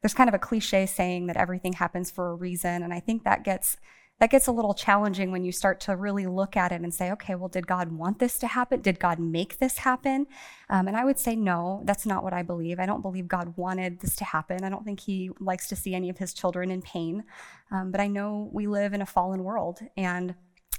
there's 0.00 0.14
kind 0.14 0.28
of 0.28 0.34
a 0.34 0.38
cliche 0.38 0.86
saying 0.86 1.26
that 1.26 1.36
everything 1.36 1.74
happens 1.74 2.10
for 2.10 2.30
a 2.30 2.34
reason, 2.34 2.82
and 2.82 2.92
I 2.92 3.00
think 3.00 3.24
that 3.24 3.44
gets 3.44 3.76
that 4.22 4.30
gets 4.30 4.46
a 4.46 4.52
little 4.52 4.72
challenging 4.72 5.32
when 5.32 5.42
you 5.42 5.50
start 5.50 5.80
to 5.80 5.96
really 5.96 6.28
look 6.28 6.56
at 6.56 6.70
it 6.70 6.80
and 6.80 6.94
say, 6.94 7.10
okay, 7.10 7.34
well, 7.34 7.48
did 7.48 7.66
God 7.66 7.90
want 7.90 8.20
this 8.20 8.38
to 8.38 8.46
happen? 8.46 8.80
Did 8.80 9.00
God 9.00 9.18
make 9.18 9.58
this 9.58 9.78
happen? 9.78 10.28
Um, 10.70 10.86
and 10.86 10.96
I 10.96 11.04
would 11.04 11.18
say, 11.18 11.34
no, 11.34 11.82
that's 11.86 12.06
not 12.06 12.22
what 12.22 12.32
I 12.32 12.44
believe. 12.44 12.78
I 12.78 12.86
don't 12.86 13.02
believe 13.02 13.26
God 13.26 13.56
wanted 13.56 13.98
this 13.98 14.14
to 14.14 14.24
happen. 14.24 14.62
I 14.62 14.68
don't 14.68 14.84
think 14.84 15.00
He 15.00 15.30
likes 15.40 15.66
to 15.70 15.74
see 15.74 15.92
any 15.92 16.08
of 16.08 16.18
His 16.18 16.32
children 16.34 16.70
in 16.70 16.82
pain. 16.82 17.24
Um, 17.72 17.90
but 17.90 18.00
I 18.00 18.06
know 18.06 18.48
we 18.52 18.68
live 18.68 18.92
in 18.94 19.02
a 19.02 19.06
fallen 19.06 19.42
world, 19.42 19.80
and 19.96 20.36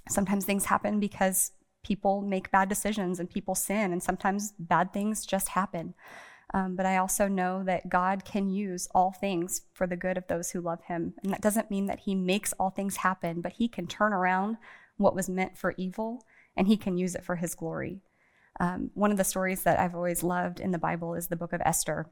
sometimes 0.07 0.45
things 0.45 0.63
happen 0.63 1.01
because 1.01 1.51
people 1.83 2.21
make 2.21 2.49
bad 2.49 2.69
decisions 2.69 3.19
and 3.19 3.29
people 3.29 3.55
sin, 3.55 3.91
and 3.91 4.01
sometimes 4.01 4.53
bad 4.57 4.93
things 4.93 5.25
just 5.25 5.49
happen. 5.49 5.95
Um, 6.53 6.75
but 6.75 6.85
I 6.85 6.97
also 6.97 7.27
know 7.27 7.63
that 7.63 7.89
God 7.89 8.25
can 8.25 8.49
use 8.49 8.87
all 8.93 9.11
things 9.11 9.61
for 9.73 9.87
the 9.87 9.95
good 9.95 10.17
of 10.17 10.27
those 10.27 10.51
who 10.51 10.61
love 10.61 10.83
Him. 10.83 11.15
And 11.23 11.33
that 11.33 11.41
doesn't 11.41 11.71
mean 11.71 11.87
that 11.87 12.01
He 12.01 12.13
makes 12.13 12.53
all 12.53 12.69
things 12.69 12.97
happen, 12.97 13.41
but 13.41 13.53
He 13.53 13.67
can 13.67 13.87
turn 13.87 14.13
around 14.13 14.57
what 14.97 15.15
was 15.15 15.29
meant 15.29 15.57
for 15.57 15.73
evil 15.77 16.23
and 16.55 16.67
He 16.67 16.77
can 16.77 16.97
use 16.97 17.15
it 17.15 17.25
for 17.25 17.37
His 17.37 17.55
glory. 17.55 18.01
Um, 18.59 18.91
one 18.93 19.11
of 19.11 19.17
the 19.17 19.23
stories 19.23 19.63
that 19.63 19.79
I've 19.79 19.95
always 19.95 20.21
loved 20.21 20.59
in 20.59 20.71
the 20.71 20.77
Bible 20.77 21.15
is 21.15 21.27
the 21.27 21.35
book 21.35 21.53
of 21.53 21.61
Esther. 21.65 22.07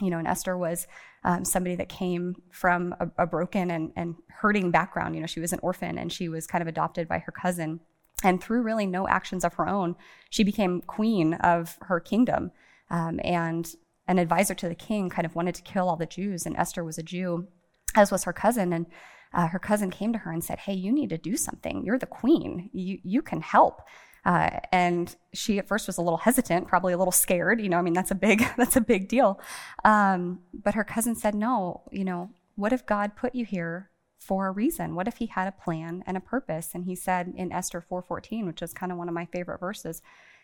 You 0.00 0.08
know, 0.08 0.18
and 0.18 0.26
Esther 0.26 0.56
was 0.56 0.86
um, 1.22 1.44
somebody 1.44 1.76
that 1.76 1.90
came 1.90 2.36
from 2.50 2.94
a, 2.98 3.08
a 3.18 3.26
broken 3.26 3.70
and, 3.70 3.92
and 3.94 4.16
hurting 4.28 4.70
background. 4.70 5.14
You 5.14 5.20
know, 5.20 5.26
she 5.26 5.38
was 5.38 5.52
an 5.52 5.60
orphan 5.62 5.98
and 5.98 6.10
she 6.10 6.30
was 6.30 6.46
kind 6.46 6.62
of 6.62 6.68
adopted 6.68 7.08
by 7.08 7.18
her 7.18 7.30
cousin. 7.30 7.80
And 8.24 8.42
through 8.42 8.62
really 8.62 8.86
no 8.86 9.06
actions 9.06 9.44
of 9.44 9.54
her 9.54 9.68
own, 9.68 9.96
she 10.30 10.44
became 10.44 10.80
queen 10.80 11.34
of 11.34 11.76
her 11.82 12.00
kingdom. 12.00 12.52
Um, 12.92 13.18
and 13.24 13.74
an 14.06 14.18
advisor 14.18 14.54
to 14.54 14.68
the 14.68 14.74
king 14.74 15.08
kind 15.08 15.26
of 15.26 15.34
wanted 15.34 15.54
to 15.56 15.62
kill 15.62 15.88
all 15.88 15.96
the 15.96 16.06
Jews, 16.06 16.46
and 16.46 16.56
Esther 16.56 16.84
was 16.84 16.98
a 16.98 17.02
Jew, 17.02 17.48
as 17.96 18.12
was 18.12 18.24
her 18.24 18.32
cousin. 18.32 18.72
And 18.72 18.86
uh, 19.32 19.48
her 19.48 19.58
cousin 19.58 19.90
came 19.90 20.12
to 20.12 20.18
her 20.20 20.30
and 20.30 20.44
said, 20.44 20.60
"Hey, 20.60 20.74
you 20.74 20.92
need 20.92 21.08
to 21.10 21.18
do 21.18 21.36
something. 21.36 21.84
You're 21.84 21.98
the 21.98 22.06
queen. 22.06 22.70
You 22.72 22.98
you 23.02 23.22
can 23.22 23.40
help." 23.40 23.80
Uh, 24.24 24.60
and 24.70 25.16
she 25.32 25.58
at 25.58 25.66
first 25.66 25.88
was 25.88 25.98
a 25.98 26.02
little 26.02 26.18
hesitant, 26.18 26.68
probably 26.68 26.92
a 26.92 26.98
little 26.98 27.12
scared. 27.12 27.60
You 27.60 27.68
know, 27.68 27.78
I 27.78 27.82
mean, 27.82 27.94
that's 27.94 28.10
a 28.10 28.16
big 28.16 28.44
that's 28.56 28.76
a 28.76 28.80
big 28.80 29.08
deal. 29.08 29.40
Um, 29.84 30.40
but 30.52 30.74
her 30.74 30.84
cousin 30.84 31.14
said, 31.14 31.34
"No, 31.34 31.82
you 31.90 32.04
know, 32.04 32.30
what 32.56 32.72
if 32.72 32.84
God 32.84 33.16
put 33.16 33.34
you 33.34 33.46
here 33.46 33.90
for 34.18 34.46
a 34.46 34.52
reason? 34.52 34.94
What 34.94 35.08
if 35.08 35.16
He 35.16 35.26
had 35.26 35.48
a 35.48 35.52
plan 35.52 36.04
and 36.06 36.16
a 36.16 36.20
purpose?" 36.20 36.70
And 36.74 36.84
he 36.84 36.94
said 36.94 37.32
in 37.36 37.52
Esther 37.52 37.80
4:14, 37.80 38.46
which 38.46 38.62
is 38.62 38.74
kind 38.74 38.92
of 38.92 38.98
one 38.98 39.08
of 39.08 39.14
my 39.14 39.26
favorite 39.26 39.60
verses. 39.60 40.02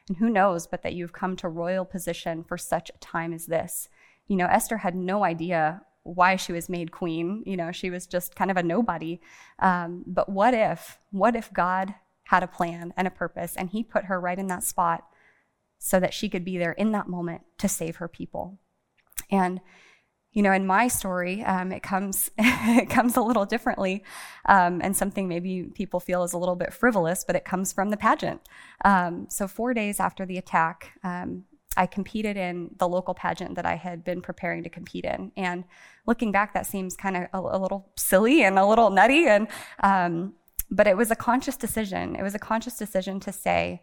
And 0.09 0.17
who 0.17 0.31
knows 0.31 0.67
but 0.67 0.83
that 0.83 0.95
you've 0.95 1.13
come 1.13 1.37
to 1.37 1.49
royal 1.49 1.85
position 1.85 2.45
for 2.45 2.57
such 2.59 2.91
a 2.91 2.99
time 2.99 3.33
as 3.33 3.47
this. 3.47 3.89
You 4.27 4.37
know, 4.37 4.47
Esther 4.47 4.79
had 4.79 4.95
no 4.95 5.25
idea 5.25 5.83
why 6.03 6.37
she 6.37 6.53
was 6.53 6.69
made 6.69 6.91
queen. 6.93 7.43
You 7.47 7.57
know, 7.57 7.73
she 7.73 7.91
was 7.91 8.07
just 8.07 8.35
kind 8.35 8.51
of 8.51 8.57
a 8.57 8.63
nobody. 8.63 9.21
Um, 9.59 10.05
but 10.07 10.29
what 10.29 10.55
if, 10.55 10.99
what 11.11 11.37
if 11.37 11.53
God 11.53 11.95
had 12.25 12.43
a 12.43 12.49
plan 12.49 12.93
and 12.97 13.07
a 13.07 13.11
purpose 13.11 13.55
and 13.57 13.71
he 13.71 13.83
put 13.83 14.05
her 14.05 14.21
right 14.21 14.39
in 14.39 14.47
that 14.49 14.65
spot 14.65 15.05
so 15.79 16.01
that 16.01 16.15
she 16.15 16.29
could 16.29 16.45
be 16.45 16.59
there 16.59 16.73
in 16.73 16.93
that 16.93 17.09
moment 17.09 17.43
to 17.59 17.69
save 17.69 17.97
her 17.97 18.09
people? 18.09 18.59
And 19.31 19.61
you 20.33 20.43
know, 20.43 20.53
in 20.53 20.67
my 20.67 20.89
story, 20.89 21.43
um, 21.45 21.73
it 21.73 21.83
comes 21.83 22.31
it 22.39 22.91
comes 22.91 23.17
a 23.17 23.23
little 23.23 23.47
differently, 23.47 24.05
um, 24.47 24.81
and 24.83 24.97
something 24.97 25.29
maybe 25.29 25.65
people 25.75 26.01
feel 26.01 26.23
is 26.23 26.33
a 26.33 26.39
little 26.39 26.57
bit 26.57 26.73
frivolous, 26.73 27.25
but 27.25 27.37
it 27.37 27.45
comes 27.45 27.73
from 27.73 27.91
the 27.91 27.97
pageant. 27.97 28.41
Um, 28.85 29.27
so 29.31 29.49
four 29.49 29.75
days 29.75 30.01
after 30.01 30.27
the 30.27 30.39
attack, 30.39 30.93
um, 31.03 31.45
I 31.77 31.87
competed 31.87 32.37
in 32.37 32.75
the 32.79 32.89
local 32.89 33.15
pageant 33.15 33.55
that 33.55 33.67
I 33.67 33.77
had 33.77 34.05
been 34.05 34.21
preparing 34.21 34.63
to 34.65 34.69
compete 34.69 35.05
in. 35.05 35.33
And 35.37 35.65
looking 36.07 36.33
back, 36.33 36.53
that 36.55 36.67
seems 36.67 36.97
kind 36.97 37.17
of 37.17 37.23
a, 37.33 37.57
a, 37.57 37.59
little 37.59 37.91
silly 37.97 38.43
and 38.43 38.59
a 38.59 38.67
little 38.67 38.91
nutty, 38.91 39.27
and 39.27 39.49
um, 39.83 40.35
but 40.71 40.87
it 40.87 40.97
was 40.97 41.11
a 41.11 41.17
conscious 41.17 41.57
decision. 41.57 42.17
It 42.17 42.23
was 42.23 42.35
a 42.35 42.39
conscious 42.39 42.77
decision 42.77 43.21
to 43.21 43.33
say, 43.33 43.81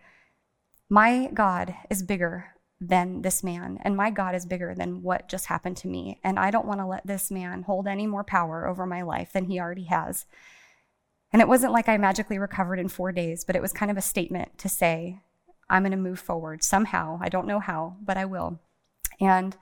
"My 0.89 1.29
God 1.34 1.73
is 1.89 2.03
bigger 2.03 2.54
than 2.81 3.21
this 3.21 3.43
man, 3.43 3.79
and 3.81 3.95
my 3.95 4.09
God 4.09 4.35
is 4.35 4.45
bigger 4.45 4.75
than 4.75 5.01
what 5.01 5.29
just 5.29 5.45
happened 5.45 5.77
to 5.77 5.88
me. 5.88 6.19
And 6.23 6.38
I 6.38 6.51
don't 6.51 6.67
want 6.67 6.81
to 6.81 6.85
let 6.85 7.07
this 7.07 7.31
man 7.31 7.63
hold 7.63 7.88
any 7.88 8.05
more 8.05 8.23
power 8.23 8.67
over 8.67 8.85
my 8.85 9.01
life 9.01 9.31
than 9.31 9.45
he 9.45 9.59
already 9.59 9.85
has. 9.85 10.25
And 11.31 11.41
it 11.41 11.47
wasn't 11.47 11.73
like 11.73 11.89
I 11.89 11.97
magically 11.97 12.38
recovered 12.38 12.79
in 12.79 12.89
four 12.89 13.11
days, 13.11 13.43
but 13.43 13.55
it 13.55 13.61
was 13.61 13.73
kind 13.73 13.91
of 13.91 13.97
a 13.97 14.01
statement 14.01 14.57
to 14.59 14.69
say, 14.69 15.19
I'm 15.69 15.83
going 15.83 15.91
to 15.91 15.97
move 15.97 16.19
forward 16.19 16.63
somehow. 16.63 17.19
I 17.21 17.29
don't 17.29 17.47
know 17.47 17.59
how, 17.59 17.97
but 18.01 18.17
I 18.17 18.25
will. 18.25 18.59
And 19.19 19.55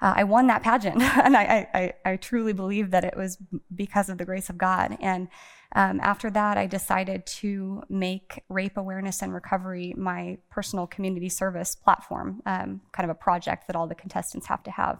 uh, 0.00 0.14
I 0.16 0.24
won 0.24 0.48
that 0.48 0.62
pageant, 0.62 1.00
and 1.02 1.36
I, 1.36 1.68
I, 1.72 1.92
I, 2.04 2.16
truly 2.16 2.52
believe 2.52 2.90
that 2.90 3.04
it 3.04 3.16
was 3.16 3.38
because 3.72 4.08
of 4.08 4.18
the 4.18 4.24
grace 4.24 4.50
of 4.50 4.58
God. 4.58 4.98
And 5.00 5.28
um, 5.74 6.00
after 6.02 6.30
that, 6.30 6.58
I 6.58 6.66
decided 6.66 7.26
to 7.26 7.82
make 7.88 8.42
rape 8.48 8.76
awareness 8.76 9.22
and 9.22 9.32
recovery 9.32 9.94
my 9.96 10.38
personal 10.50 10.86
community 10.86 11.28
service 11.28 11.74
platform, 11.74 12.42
um, 12.44 12.82
kind 12.92 13.10
of 13.10 13.16
a 13.16 13.18
project 13.18 13.66
that 13.66 13.76
all 13.76 13.86
the 13.86 13.94
contestants 13.94 14.46
have 14.48 14.62
to 14.64 14.70
have. 14.70 14.98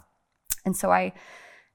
And 0.64 0.76
so 0.76 0.90
I 0.90 1.12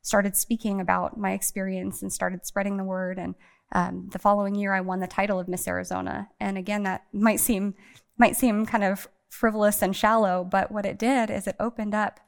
started 0.01 0.35
speaking 0.35 0.81
about 0.81 1.17
my 1.17 1.33
experience 1.33 2.01
and 2.01 2.11
started 2.11 2.45
spreading 2.45 2.77
the 2.77 2.83
word. 2.83 3.19
And 3.19 3.35
um, 3.73 4.09
the 4.11 4.19
following 4.19 4.55
year, 4.55 4.73
I 4.73 4.81
won 4.81 4.99
the 4.99 5.07
title 5.07 5.39
of 5.39 5.47
Miss 5.47 5.67
Arizona. 5.67 6.29
And 6.39 6.57
again, 6.57 6.83
that 6.83 7.03
might 7.13 7.39
seem 7.39 7.75
might 8.17 8.35
seem 8.35 8.65
kind 8.65 8.83
of 8.83 9.07
frivolous 9.29 9.83
and 9.83 9.95
shallow, 9.95 10.43
but 10.43 10.71
what 10.71 10.87
it 10.87 10.97
did 10.97 11.29
is 11.29 11.45
it 11.45 11.55
opened 11.59 11.93
up 11.93 12.19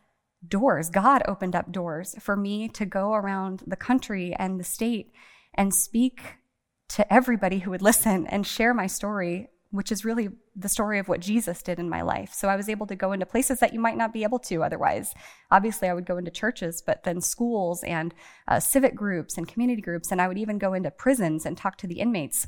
doors. 0.47 0.91
God 0.91 1.23
opened 1.27 1.55
up 1.55 1.71
doors 1.71 2.15
for 2.19 2.35
me 2.35 2.67
to 2.69 2.85
go 2.85 3.13
around 3.13 3.63
the 3.65 3.75
country 3.75 4.35
and 4.37 4.59
the 4.59 4.63
state 4.63 5.11
and 5.55 5.73
speak 5.73 6.38
to 6.89 7.13
everybody 7.13 7.59
who 7.59 7.71
would 7.71 7.81
listen 7.81 8.27
and 8.27 8.45
share 8.45 8.73
my 8.73 8.87
story, 8.87 9.49
which 9.71 9.91
is 9.91 10.03
really 10.03 10.29
the 10.55 10.69
story 10.69 10.99
of 10.99 11.07
what 11.07 11.19
Jesus 11.19 11.61
did 11.61 11.79
in 11.79 11.89
my 11.89 12.01
life. 12.01 12.33
So 12.33 12.47
I 12.47 12.55
was 12.55 12.67
able 12.67 12.87
to 12.87 12.95
go 12.95 13.11
into 13.11 13.25
places 13.25 13.59
that 13.59 13.73
you 13.73 13.79
might 13.79 13.97
not 13.97 14.11
be 14.11 14.23
able 14.23 14.39
to 14.39 14.63
otherwise. 14.63 15.13
Obviously, 15.51 15.87
I 15.87 15.93
would 15.93 16.05
go 16.05 16.17
into 16.17 16.31
churches, 16.31 16.81
but 16.85 17.03
then 17.03 17.21
schools 17.21 17.83
and 17.83 18.13
uh, 18.47 18.59
civic 18.59 18.95
groups 18.95 19.37
and 19.37 19.47
community 19.47 19.81
groups. 19.81 20.11
And 20.11 20.21
I 20.21 20.27
would 20.27 20.39
even 20.39 20.57
go 20.57 20.73
into 20.73 20.91
prisons 20.91 21.45
and 21.45 21.55
talk 21.55 21.77
to 21.77 21.87
the 21.87 21.99
inmates 21.99 22.47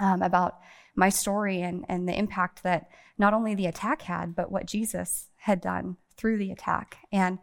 um, 0.00 0.22
about 0.22 0.58
my 0.96 1.10
story 1.10 1.60
and, 1.60 1.84
and 1.88 2.08
the 2.08 2.18
impact 2.18 2.62
that 2.62 2.88
not 3.18 3.34
only 3.34 3.54
the 3.54 3.66
attack 3.66 4.02
had, 4.02 4.34
but 4.34 4.50
what 4.50 4.66
Jesus 4.66 5.28
had 5.36 5.60
done 5.60 5.96
through 6.16 6.38
the 6.38 6.50
attack. 6.50 6.96
And 7.12 7.38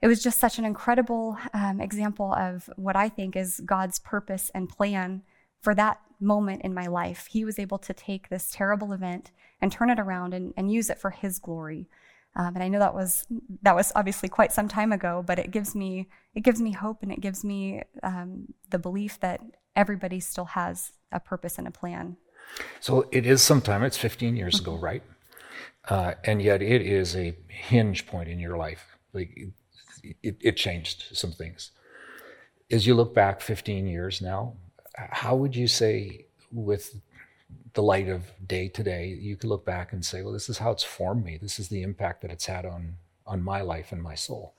it 0.00 0.08
was 0.08 0.22
just 0.22 0.40
such 0.40 0.58
an 0.58 0.64
incredible 0.64 1.38
um, 1.54 1.80
example 1.80 2.32
of 2.34 2.68
what 2.76 2.96
I 2.96 3.08
think 3.08 3.36
is 3.36 3.60
God's 3.64 3.98
purpose 4.00 4.50
and 4.54 4.68
plan 4.68 5.22
for 5.62 5.74
that 5.74 6.00
moment 6.20 6.62
in 6.62 6.74
my 6.74 6.86
life. 6.86 7.26
He 7.30 7.44
was 7.44 7.58
able 7.58 7.78
to 7.78 7.92
take 7.92 8.28
this 8.28 8.50
terrible 8.52 8.92
event 8.92 9.30
and 9.60 9.70
turn 9.70 9.90
it 9.90 9.98
around 9.98 10.34
and, 10.34 10.52
and 10.56 10.72
use 10.72 10.90
it 10.90 10.98
for 10.98 11.10
His 11.10 11.38
glory. 11.38 11.88
Um, 12.34 12.54
and 12.54 12.62
I 12.62 12.68
know 12.68 12.78
that 12.78 12.94
was 12.94 13.26
that 13.62 13.74
was 13.74 13.92
obviously 13.94 14.28
quite 14.28 14.52
some 14.52 14.68
time 14.68 14.92
ago, 14.92 15.22
but 15.26 15.38
it 15.38 15.50
gives 15.50 15.74
me 15.74 16.08
it 16.34 16.40
gives 16.40 16.62
me 16.62 16.72
hope 16.72 17.02
and 17.02 17.12
it 17.12 17.20
gives 17.20 17.44
me 17.44 17.82
um, 18.02 18.54
the 18.70 18.78
belief 18.78 19.20
that 19.20 19.40
everybody 19.76 20.18
still 20.20 20.46
has 20.46 20.92
a 21.10 21.20
purpose 21.20 21.58
and 21.58 21.68
a 21.68 21.70
plan. 21.70 22.16
So 22.80 23.06
it 23.12 23.26
is 23.26 23.42
sometime. 23.42 23.82
It's 23.82 23.98
15 23.98 24.36
years 24.36 24.60
ago, 24.60 24.72
mm-hmm. 24.72 24.84
right? 24.84 25.02
Uh, 25.88 26.14
and 26.24 26.40
yet 26.40 26.62
it 26.62 26.82
is 26.82 27.16
a 27.16 27.36
hinge 27.48 28.06
point 28.06 28.28
in 28.28 28.38
your 28.38 28.56
life. 28.56 28.96
Like 29.12 29.36
it, 30.22 30.36
it 30.40 30.56
changed 30.56 31.16
some 31.16 31.32
things. 31.32 31.70
As 32.70 32.86
you 32.86 32.94
look 32.94 33.14
back 33.14 33.40
15 33.40 33.86
years 33.86 34.22
now, 34.22 34.54
how 34.94 35.36
would 35.36 35.56
you 35.56 35.68
say, 35.68 36.26
with 36.50 37.00
the 37.74 37.82
light 37.82 38.08
of 38.08 38.24
day 38.46 38.68
today, 38.68 39.06
you 39.08 39.36
could 39.36 39.48
look 39.48 39.64
back 39.64 39.92
and 39.92 40.04
say, 40.04 40.22
well, 40.22 40.32
this 40.32 40.48
is 40.48 40.58
how 40.58 40.70
it's 40.70 40.84
formed 40.84 41.24
me. 41.24 41.38
This 41.40 41.58
is 41.58 41.68
the 41.68 41.82
impact 41.82 42.22
that 42.22 42.30
it's 42.30 42.46
had 42.46 42.64
on 42.66 42.96
on 43.26 43.42
my 43.42 43.60
life 43.62 43.92
and 43.92 44.02
my 44.02 44.14
soul. 44.14 44.52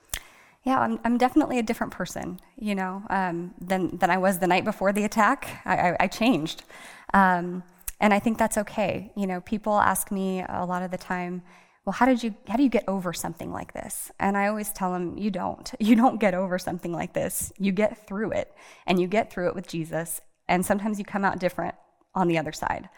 Yeah, 0.63 0.79
I'm, 0.79 0.97
I'm 1.03 1.17
definitely 1.17 1.59
a 1.59 1.63
different 1.63 1.91
person, 1.91 2.39
you 2.57 2.73
know, 2.73 3.03
um, 3.09 3.53
than 3.59 3.97
than 3.97 4.09
I 4.09 4.17
was 4.17 4.39
the 4.39 4.47
night 4.47 4.63
before 4.63 4.93
the 4.93 5.03
attack. 5.03 5.61
I, 5.65 5.89
I, 5.89 5.97
I 6.01 6.07
changed. 6.07 6.63
Um, 7.13 7.63
and 7.99 8.13
I 8.13 8.19
think 8.19 8.37
that's 8.37 8.57
okay. 8.57 9.11
You 9.15 9.27
know, 9.27 9.41
people 9.41 9.73
ask 9.73 10.11
me 10.11 10.43
a 10.47 10.65
lot 10.65 10.81
of 10.83 10.91
the 10.91 10.97
time, 10.97 11.41
well, 11.85 11.93
how 11.93 12.05
did 12.05 12.23
you, 12.23 12.33
how 12.47 12.55
do 12.55 12.63
you 12.63 12.69
get 12.69 12.85
over 12.87 13.11
something 13.11 13.51
like 13.51 13.73
this? 13.73 14.09
And 14.19 14.37
I 14.37 14.47
always 14.47 14.71
tell 14.71 14.93
them, 14.93 15.17
you 15.17 15.31
don't. 15.31 15.71
You 15.79 15.95
don't 15.97 16.19
get 16.19 16.33
over 16.33 16.57
something 16.57 16.93
like 16.93 17.13
this. 17.13 17.51
You 17.59 17.71
get 17.71 18.07
through 18.07 18.31
it 18.31 18.53
and 18.87 18.99
you 19.01 19.07
get 19.07 19.31
through 19.31 19.49
it 19.49 19.55
with 19.55 19.67
Jesus. 19.67 20.21
And 20.47 20.65
sometimes 20.65 20.97
you 20.97 21.05
come 21.05 21.25
out 21.25 21.39
different 21.39 21.75
on 22.15 22.27
the 22.27 22.37
other 22.37 22.53
side. 22.53 22.89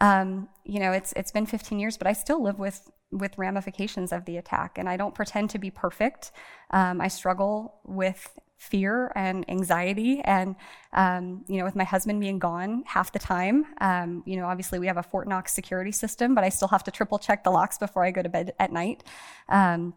Um, 0.00 0.48
you 0.64 0.80
know, 0.80 0.92
it's, 0.92 1.12
it's 1.14 1.30
been 1.30 1.46
15 1.46 1.78
years, 1.78 1.98
but 1.98 2.06
I 2.06 2.14
still 2.14 2.42
live 2.42 2.58
with, 2.58 2.90
with 3.10 3.36
ramifications 3.36 4.12
of 4.12 4.24
the 4.24 4.38
attack 4.38 4.78
and 4.78 4.88
I 4.88 4.96
don't 4.96 5.14
pretend 5.14 5.50
to 5.50 5.58
be 5.58 5.70
perfect. 5.70 6.32
Um, 6.70 7.00
I 7.00 7.08
struggle 7.08 7.74
with 7.84 8.28
fear 8.62 9.10
and 9.16 9.44
anxiety. 9.50 10.20
And, 10.20 10.54
um, 10.92 11.44
you 11.48 11.58
know, 11.58 11.64
with 11.64 11.74
my 11.74 11.82
husband 11.82 12.20
being 12.20 12.38
gone 12.38 12.84
half 12.86 13.10
the 13.10 13.18
time, 13.18 13.66
um, 13.80 14.22
you 14.24 14.36
know, 14.36 14.46
obviously 14.46 14.78
we 14.78 14.86
have 14.86 14.98
a 14.98 15.02
Fort 15.02 15.26
Knox 15.26 15.52
security 15.52 15.90
system, 15.90 16.32
but 16.34 16.44
I 16.44 16.48
still 16.48 16.68
have 16.68 16.84
to 16.84 16.92
triple 16.92 17.18
check 17.18 17.42
the 17.42 17.50
locks 17.50 17.76
before 17.76 18.04
I 18.04 18.12
go 18.12 18.22
to 18.22 18.28
bed 18.28 18.54
at 18.60 18.72
night. 18.72 19.02
Um, 19.48 19.94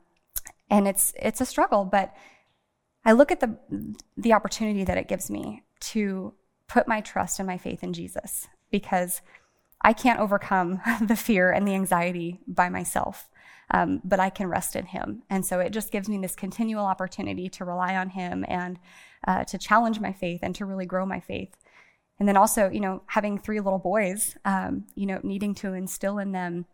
and 0.70 0.88
it's, 0.88 1.14
it's 1.22 1.42
a 1.42 1.46
struggle, 1.46 1.86
but 1.86 2.16
I 3.06 3.12
look 3.12 3.32
at 3.32 3.40
the, 3.40 3.56
the 4.18 4.34
opportunity 4.34 4.84
that 4.84 4.98
it 4.98 5.08
gives 5.08 5.30
me 5.30 5.62
to 5.92 6.34
put 6.68 6.88
my 6.88 7.02
trust 7.02 7.40
and 7.40 7.46
my 7.46 7.60
faith 7.60 7.84
in 7.84 7.94
Jesus 7.94 8.48
because 8.72 9.22
I 9.82 9.94
can't 9.94 10.20
overcome 10.20 10.82
the 11.02 11.16
fear 11.16 11.52
and 11.52 11.68
the 11.68 11.76
anxiety 11.76 12.40
by 12.48 12.70
myself 12.70 13.30
um, 13.72 14.02
but 14.04 14.20
I 14.20 14.30
can 14.30 14.48
rest 14.48 14.76
in 14.76 14.86
Him. 14.86 15.24
And 15.30 15.46
so 15.46 15.60
it 15.60 15.72
just 15.72 15.92
gives 15.92 16.08
me 16.08 16.18
this 16.18 16.36
continual 16.36 16.86
opportunity 16.86 17.50
to 17.50 17.66
rely 17.66 17.96
on 17.96 18.10
Him 18.10 18.46
and 18.48 18.80
uh, 19.28 19.44
to 19.46 19.58
challenge 19.58 20.00
my 20.00 20.14
faith 20.14 20.40
and 20.44 20.56
to 20.56 20.66
really 20.66 20.86
grow 20.86 21.06
my 21.06 21.20
faith. 21.20 21.56
And 22.20 22.28
then 22.28 22.38
also, 22.38 22.70
you 22.70 22.80
know, 22.80 23.02
having 23.08 23.38
three 23.38 23.60
little 23.60 23.80
boys, 23.80 24.38
um, 24.46 24.86
you 24.96 25.06
know, 25.06 25.20
needing 25.24 25.54
to 25.56 25.74
instill 25.74 26.20
in 26.20 26.32
them, 26.32 26.66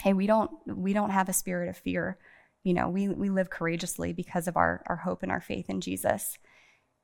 hey, 0.00 0.12
we 0.12 0.26
don't 0.26 0.50
we 0.66 0.92
don't 0.92 1.10
have 1.10 1.28
a 1.28 1.32
spirit 1.32 1.68
of 1.68 1.76
fear. 1.76 2.18
You 2.64 2.74
know, 2.74 2.88
we 2.88 3.08
we 3.08 3.30
live 3.30 3.50
courageously 3.50 4.12
because 4.12 4.48
of 4.48 4.56
our 4.56 4.82
our 4.86 4.96
hope 4.96 5.22
and 5.22 5.30
our 5.30 5.40
faith 5.40 5.70
in 5.70 5.80
Jesus. 5.80 6.38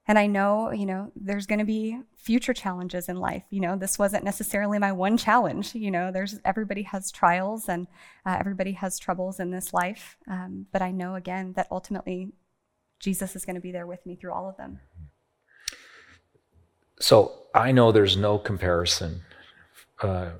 And 0.07 0.19
I 0.19 0.27
know, 0.27 0.71
you 0.71 0.85
know, 0.85 1.11
there's 1.17 1.47
going 1.47 1.61
to 1.61 1.64
be 1.64 1.99
future 2.14 2.53
challenges 2.53 3.09
in 3.09 3.17
life. 3.21 3.45
You 3.51 3.61
know, 3.61 3.77
this 3.77 3.99
wasn't 3.99 4.25
necessarily 4.25 4.79
my 4.79 4.93
one 4.93 5.17
challenge. 5.17 5.75
You 5.75 5.90
know, 5.90 6.12
there's 6.12 6.38
everybody 6.45 6.83
has 6.83 7.11
trials 7.11 7.69
and 7.69 7.87
uh, 8.27 8.37
everybody 8.38 8.73
has 8.73 8.99
troubles 8.99 9.40
in 9.40 9.51
this 9.51 9.73
life. 9.73 10.19
Um, 10.29 10.67
but 10.73 10.83
I 10.83 10.90
know 10.90 11.14
again 11.14 11.55
that 11.55 11.69
ultimately 11.71 12.33
Jesus 13.01 13.35
is 13.35 13.45
going 13.47 13.55
to 13.55 13.62
be 13.62 13.73
there 13.73 13.87
with 13.87 14.05
me 14.05 14.14
through 14.14 14.33
all 14.33 14.49
of 14.49 14.57
them. 14.57 14.81
So 17.01 17.33
I 17.55 17.73
know 17.73 17.90
there's 17.90 18.17
no 18.17 18.38
comparison 18.38 19.23
uh, 20.03 20.31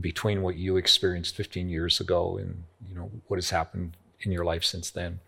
between 0.00 0.42
what 0.42 0.56
you 0.56 0.76
experienced 0.76 1.34
15 1.34 1.68
years 1.68 2.00
ago 2.00 2.38
and 2.38 2.62
you 2.86 2.94
know 2.94 3.10
what 3.26 3.36
has 3.36 3.50
happened 3.50 3.96
in 4.20 4.32
your 4.32 4.44
life 4.44 4.64
since 4.64 4.90
then 4.90 5.20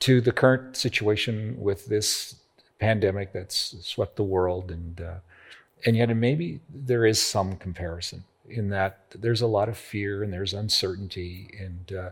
to 0.00 0.20
the 0.20 0.32
current 0.32 0.76
situation 0.76 1.56
with 1.58 1.86
this 1.86 2.36
pandemic 2.82 3.32
that's 3.32 3.76
swept 3.80 4.16
the 4.16 4.24
world, 4.24 4.72
and 4.72 5.00
uh, 5.00 5.18
and 5.86 5.96
yet 5.96 6.14
maybe 6.16 6.58
there 6.68 7.06
is 7.06 7.22
some 7.22 7.56
comparison 7.56 8.24
in 8.48 8.70
that 8.70 8.98
there's 9.14 9.40
a 9.40 9.46
lot 9.46 9.68
of 9.68 9.78
fear 9.78 10.22
and 10.22 10.32
there's 10.32 10.52
uncertainty, 10.52 11.48
and 11.60 11.96
uh, 11.96 12.10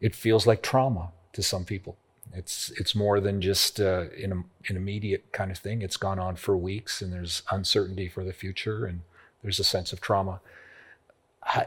it 0.00 0.14
feels 0.14 0.48
like 0.48 0.62
trauma 0.62 1.12
to 1.32 1.42
some 1.42 1.64
people. 1.64 1.96
It's 2.34 2.72
it's 2.80 2.94
more 2.94 3.20
than 3.20 3.40
just 3.40 3.80
uh, 3.80 4.06
an, 4.24 4.32
an 4.68 4.76
immediate 4.76 5.30
kind 5.32 5.52
of 5.52 5.58
thing. 5.58 5.80
It's 5.82 5.96
gone 5.96 6.18
on 6.18 6.34
for 6.34 6.56
weeks, 6.56 7.02
and 7.02 7.12
there's 7.12 7.42
uncertainty 7.52 8.08
for 8.08 8.24
the 8.24 8.32
future, 8.32 8.86
and 8.86 9.02
there's 9.42 9.60
a 9.60 9.64
sense 9.64 9.92
of 9.92 10.00
trauma. 10.00 10.40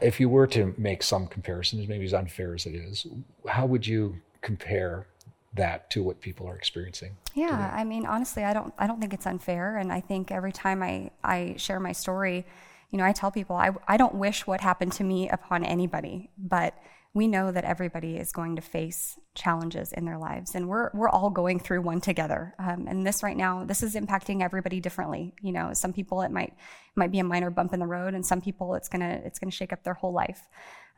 If 0.02 0.20
you 0.20 0.28
were 0.28 0.46
to 0.48 0.74
make 0.76 1.02
some 1.02 1.26
comparisons, 1.26 1.88
maybe 1.88 2.04
as 2.04 2.14
unfair 2.14 2.54
as 2.54 2.66
it 2.66 2.74
is, 2.74 3.06
how 3.48 3.64
would 3.66 3.86
you 3.86 4.20
compare 4.42 5.06
that 5.54 5.90
to 5.90 6.02
what 6.02 6.20
people 6.20 6.48
are 6.48 6.56
experiencing. 6.56 7.16
Yeah, 7.34 7.50
today. 7.50 7.80
I 7.80 7.84
mean, 7.84 8.06
honestly, 8.06 8.44
I 8.44 8.52
don't, 8.52 8.74
I 8.78 8.86
don't 8.86 9.00
think 9.00 9.14
it's 9.14 9.26
unfair, 9.26 9.76
and 9.76 9.92
I 9.92 10.00
think 10.00 10.30
every 10.30 10.52
time 10.52 10.82
I, 10.82 11.10
I 11.22 11.54
share 11.58 11.80
my 11.80 11.92
story, 11.92 12.46
you 12.90 12.98
know, 12.98 13.04
I 13.04 13.12
tell 13.12 13.30
people 13.30 13.56
I, 13.56 13.70
I 13.88 13.96
don't 13.96 14.14
wish 14.14 14.46
what 14.46 14.60
happened 14.60 14.92
to 14.92 15.04
me 15.04 15.28
upon 15.28 15.64
anybody, 15.64 16.30
but 16.38 16.74
we 17.14 17.28
know 17.28 17.52
that 17.52 17.64
everybody 17.64 18.16
is 18.16 18.32
going 18.32 18.56
to 18.56 18.62
face 18.62 19.18
challenges 19.34 19.92
in 19.92 20.04
their 20.04 20.18
lives, 20.18 20.54
and 20.56 20.68
we're 20.68 20.90
we're 20.94 21.08
all 21.08 21.30
going 21.30 21.60
through 21.60 21.82
one 21.82 22.00
together. 22.00 22.54
Um, 22.58 22.86
and 22.88 23.06
this 23.06 23.22
right 23.22 23.36
now, 23.36 23.64
this 23.64 23.82
is 23.84 23.94
impacting 23.94 24.42
everybody 24.42 24.80
differently. 24.80 25.32
You 25.40 25.52
know, 25.52 25.72
some 25.72 25.92
people 25.92 26.22
it 26.22 26.32
might 26.32 26.54
might 26.96 27.12
be 27.12 27.20
a 27.20 27.24
minor 27.24 27.50
bump 27.50 27.72
in 27.72 27.80
the 27.80 27.86
road, 27.86 28.14
and 28.14 28.26
some 28.26 28.40
people 28.40 28.74
it's 28.74 28.88
gonna 28.88 29.20
it's 29.24 29.38
gonna 29.38 29.52
shake 29.52 29.72
up 29.72 29.84
their 29.84 29.94
whole 29.94 30.12
life. 30.12 30.42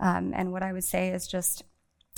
Um, 0.01 0.33
and 0.35 0.53
what 0.53 0.63
I 0.63 0.73
would 0.73 0.85
say 0.85 1.11
is 1.11 1.27
just 1.27 1.65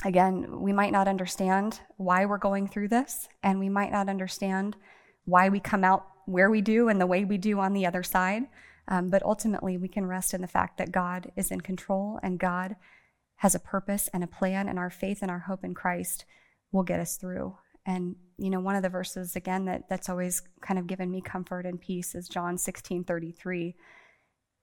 again, 0.05 0.61
we 0.61 0.73
might 0.73 0.93
not 0.93 1.09
understand 1.09 1.81
why 1.97 2.25
we're 2.25 2.39
going 2.39 2.69
through 2.69 2.89
this, 2.89 3.29
and 3.43 3.59
we 3.59 3.69
might 3.69 3.93
not 3.93 4.09
understand 4.09 4.77
why 5.25 5.49
we 5.49 5.61
come 5.61 5.85
out 5.85 6.07
where 6.27 6.51
we 6.51 6.61
do 6.61 6.89
and 6.89 7.01
the 7.01 7.07
way 7.07 7.25
we 7.25 7.39
do 7.39 7.59
on 7.59 7.73
the 7.73 7.87
other 7.87 8.03
side. 8.03 8.45
Um, 8.87 9.11
but 9.11 9.23
ultimately, 9.23 9.77
we 9.77 9.89
can 9.89 10.07
rest 10.07 10.33
in 10.33 10.41
the 10.41 10.47
fact 10.47 10.79
that 10.79 10.93
God 10.93 11.31
is 11.37 11.51
in 11.51 11.61
control 11.61 12.19
and 12.23 12.39
God 12.39 12.77
has 13.37 13.55
a 13.55 13.61
purpose 13.61 14.09
and 14.13 14.25
a 14.25 14.29
plan, 14.29 14.69
and 14.69 14.79
our 14.79 14.91
faith 14.91 15.19
and 15.23 15.31
our 15.31 15.41
hope 15.41 15.63
in 15.63 15.75
Christ 15.75 16.25
will 16.73 16.83
get 16.83 17.01
us 17.01 17.17
through. 17.17 17.57
And 17.87 18.17
you 18.37 18.51
know, 18.51 18.61
one 18.61 18.77
of 18.77 18.83
the 18.83 18.89
verses 18.89 19.35
again 19.35 19.65
that 19.65 19.89
that's 19.89 20.09
always 20.09 20.43
kind 20.61 20.79
of 20.79 20.87
given 20.87 21.11
me 21.11 21.21
comfort 21.21 21.67
and 21.67 21.81
peace 21.81 22.15
is 22.15 22.29
John 22.29 22.59
16, 22.59 23.05
33. 23.05 23.75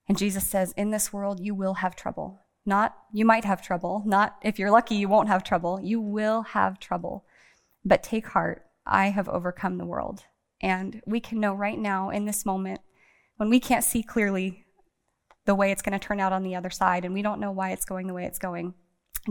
And 0.07 0.17
Jesus 0.17 0.47
says, 0.47 0.73
In 0.77 0.91
this 0.91 1.11
world 1.11 1.39
you 1.39 1.55
will 1.55 1.75
have 1.75 1.95
trouble. 1.95 2.44
Not 2.65 2.95
you 3.11 3.25
might 3.25 3.45
have 3.45 3.61
trouble, 3.61 4.01
not 4.05 4.37
if 4.41 4.57
you're 4.57 4.71
lucky 4.71 4.95
you 4.95 5.07
won't 5.07 5.27
have 5.27 5.43
trouble. 5.43 5.79
You 5.81 6.01
will 6.01 6.41
have 6.41 6.79
trouble. 6.79 7.25
But 7.83 8.01
take 8.01 8.27
heart, 8.27 8.65
I 8.85 9.09
have 9.09 9.29
overcome 9.29 9.77
the 9.77 9.85
world. 9.85 10.23
And 10.61 11.01
we 11.05 11.19
can 11.19 11.39
know 11.39 11.53
right 11.53 11.77
now 11.77 12.09
in 12.09 12.25
this 12.25 12.45
moment 12.45 12.79
when 13.37 13.49
we 13.49 13.59
can't 13.59 13.83
see 13.83 14.01
clearly 14.01 14.65
the 15.45 15.55
way 15.55 15.71
it's 15.71 15.81
going 15.81 15.97
to 15.97 16.03
turn 16.03 16.19
out 16.19 16.33
on 16.33 16.43
the 16.43 16.55
other 16.55 16.71
side, 16.71 17.05
and 17.05 17.13
we 17.13 17.21
don't 17.21 17.39
know 17.39 17.51
why 17.51 17.71
it's 17.71 17.85
going 17.85 18.07
the 18.07 18.13
way 18.13 18.25
it's 18.25 18.39
going. 18.39 18.73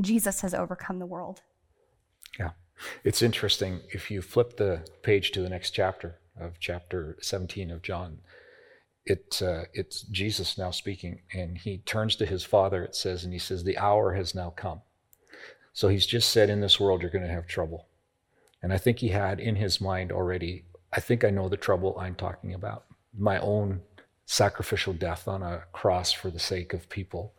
Jesus 0.00 0.42
has 0.42 0.54
overcome 0.54 1.00
the 1.00 1.06
world. 1.06 1.42
Yeah. 2.38 2.50
It's 3.02 3.22
interesting. 3.22 3.80
If 3.92 4.10
you 4.10 4.22
flip 4.22 4.56
the 4.56 4.86
page 5.02 5.32
to 5.32 5.42
the 5.42 5.48
next 5.48 5.70
chapter 5.70 6.20
of 6.38 6.58
chapter 6.60 7.16
17 7.20 7.70
of 7.70 7.82
John, 7.82 8.18
it, 9.06 9.42
uh, 9.42 9.64
it's 9.74 10.02
Jesus 10.02 10.56
now 10.56 10.70
speaking, 10.70 11.20
and 11.32 11.58
he 11.58 11.78
turns 11.78 12.16
to 12.16 12.26
his 12.26 12.42
father, 12.42 12.82
it 12.82 12.94
says, 12.94 13.24
and 13.24 13.32
he 13.32 13.38
says, 13.38 13.62
The 13.62 13.78
hour 13.78 14.14
has 14.14 14.34
now 14.34 14.50
come. 14.50 14.80
So 15.72 15.88
he's 15.88 16.06
just 16.06 16.30
said, 16.30 16.48
In 16.48 16.60
this 16.60 16.80
world, 16.80 17.02
you're 17.02 17.10
going 17.10 17.26
to 17.26 17.32
have 17.32 17.46
trouble. 17.46 17.86
And 18.62 18.72
I 18.72 18.78
think 18.78 18.98
he 18.98 19.08
had 19.08 19.40
in 19.40 19.56
his 19.56 19.80
mind 19.80 20.10
already, 20.10 20.64
I 20.92 21.00
think 21.00 21.22
I 21.22 21.30
know 21.30 21.48
the 21.48 21.56
trouble 21.56 21.96
I'm 21.98 22.14
talking 22.14 22.54
about 22.54 22.84
my 23.16 23.38
own 23.38 23.82
sacrificial 24.24 24.94
death 24.94 25.28
on 25.28 25.42
a 25.42 25.64
cross 25.72 26.12
for 26.12 26.30
the 26.30 26.38
sake 26.38 26.72
of 26.72 26.88
people, 26.88 27.34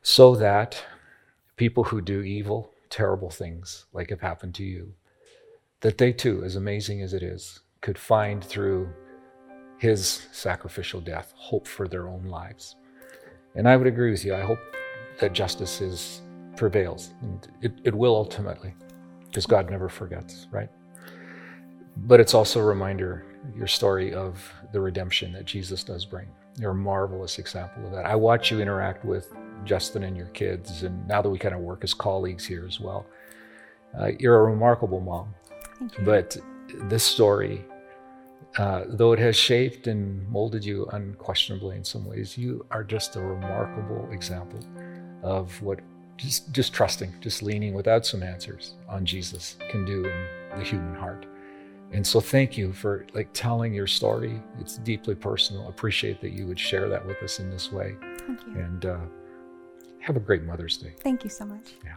so 0.00 0.36
that 0.36 0.84
people 1.56 1.84
who 1.84 2.00
do 2.00 2.22
evil, 2.22 2.70
terrible 2.88 3.30
things 3.30 3.86
like 3.92 4.10
have 4.10 4.20
happened 4.20 4.54
to 4.54 4.62
you, 4.62 4.92
that 5.80 5.98
they 5.98 6.12
too, 6.12 6.44
as 6.44 6.54
amazing 6.54 7.02
as 7.02 7.12
it 7.12 7.22
is, 7.22 7.60
could 7.80 7.98
find 7.98 8.44
through 8.44 8.88
his 9.78 10.26
sacrificial 10.32 11.00
death 11.00 11.32
hope 11.36 11.66
for 11.66 11.88
their 11.88 12.08
own 12.08 12.24
lives. 12.24 12.76
And 13.54 13.68
I 13.68 13.76
would 13.76 13.86
agree 13.86 14.10
with 14.10 14.24
you. 14.24 14.34
I 14.34 14.40
hope 14.40 14.58
that 15.20 15.32
justice 15.32 15.80
is 15.80 16.22
prevails, 16.56 17.14
and 17.22 17.48
it, 17.62 17.72
it 17.84 17.94
will 17.94 18.14
ultimately, 18.14 18.74
because 19.26 19.46
God 19.46 19.70
never 19.70 19.88
forgets, 19.88 20.48
right? 20.50 20.68
But 21.96 22.20
it's 22.20 22.34
also 22.34 22.60
a 22.60 22.64
reminder, 22.64 23.24
your 23.56 23.66
story 23.68 24.12
of 24.12 24.52
the 24.72 24.80
redemption 24.80 25.32
that 25.32 25.44
Jesus 25.44 25.84
does 25.84 26.04
bring. 26.04 26.28
You're 26.58 26.72
a 26.72 26.74
marvelous 26.74 27.38
example 27.38 27.86
of 27.86 27.92
that. 27.92 28.06
I 28.06 28.16
watch 28.16 28.50
you 28.50 28.60
interact 28.60 29.04
with 29.04 29.32
Justin 29.64 30.02
and 30.02 30.16
your 30.16 30.26
kids, 30.28 30.82
and 30.82 31.06
now 31.06 31.22
that 31.22 31.30
we 31.30 31.38
kind 31.38 31.54
of 31.54 31.60
work 31.60 31.84
as 31.84 31.94
colleagues 31.94 32.44
here 32.44 32.66
as 32.66 32.80
well, 32.80 33.06
uh, 33.98 34.10
you're 34.18 34.40
a 34.40 34.50
remarkable 34.50 35.00
mom. 35.00 35.34
But 36.04 36.36
this 36.88 37.04
story, 37.04 37.64
uh, 38.56 38.84
though 38.88 39.12
it 39.12 39.18
has 39.18 39.36
shaped 39.36 39.86
and 39.86 40.26
molded 40.28 40.64
you 40.64 40.86
unquestionably 40.86 41.76
in 41.76 41.84
some 41.84 42.04
ways, 42.04 42.36
you 42.36 42.64
are 42.70 42.82
just 42.82 43.16
a 43.16 43.20
remarkable 43.20 44.08
example 44.10 44.60
of 45.22 45.60
what 45.62 45.80
just, 46.16 46.50
just 46.52 46.72
trusting, 46.72 47.14
just 47.20 47.42
leaning 47.42 47.74
without 47.74 48.04
some 48.04 48.22
answers 48.22 48.74
on 48.88 49.04
Jesus 49.04 49.56
can 49.70 49.84
do 49.84 50.04
in 50.04 50.58
the 50.58 50.64
human 50.64 50.94
heart. 50.94 51.26
And 51.92 52.06
so 52.06 52.20
thank 52.20 52.58
you 52.58 52.72
for 52.72 53.06
like 53.14 53.30
telling 53.32 53.72
your 53.72 53.86
story. 53.86 54.42
It's 54.60 54.78
deeply 54.78 55.14
personal. 55.14 55.68
Appreciate 55.68 56.20
that 56.20 56.30
you 56.30 56.46
would 56.46 56.58
share 56.58 56.88
that 56.88 57.06
with 57.06 57.22
us 57.22 57.38
in 57.40 57.50
this 57.50 57.72
way. 57.72 57.96
Thank 58.26 58.44
you. 58.46 58.54
And 58.56 58.84
uh, 58.84 58.98
have 60.00 60.16
a 60.16 60.20
great 60.20 60.42
Mother's 60.42 60.76
Day. 60.76 60.94
Thank 61.00 61.24
you 61.24 61.30
so 61.30 61.46
much. 61.46 61.74
Yeah. 61.84 61.94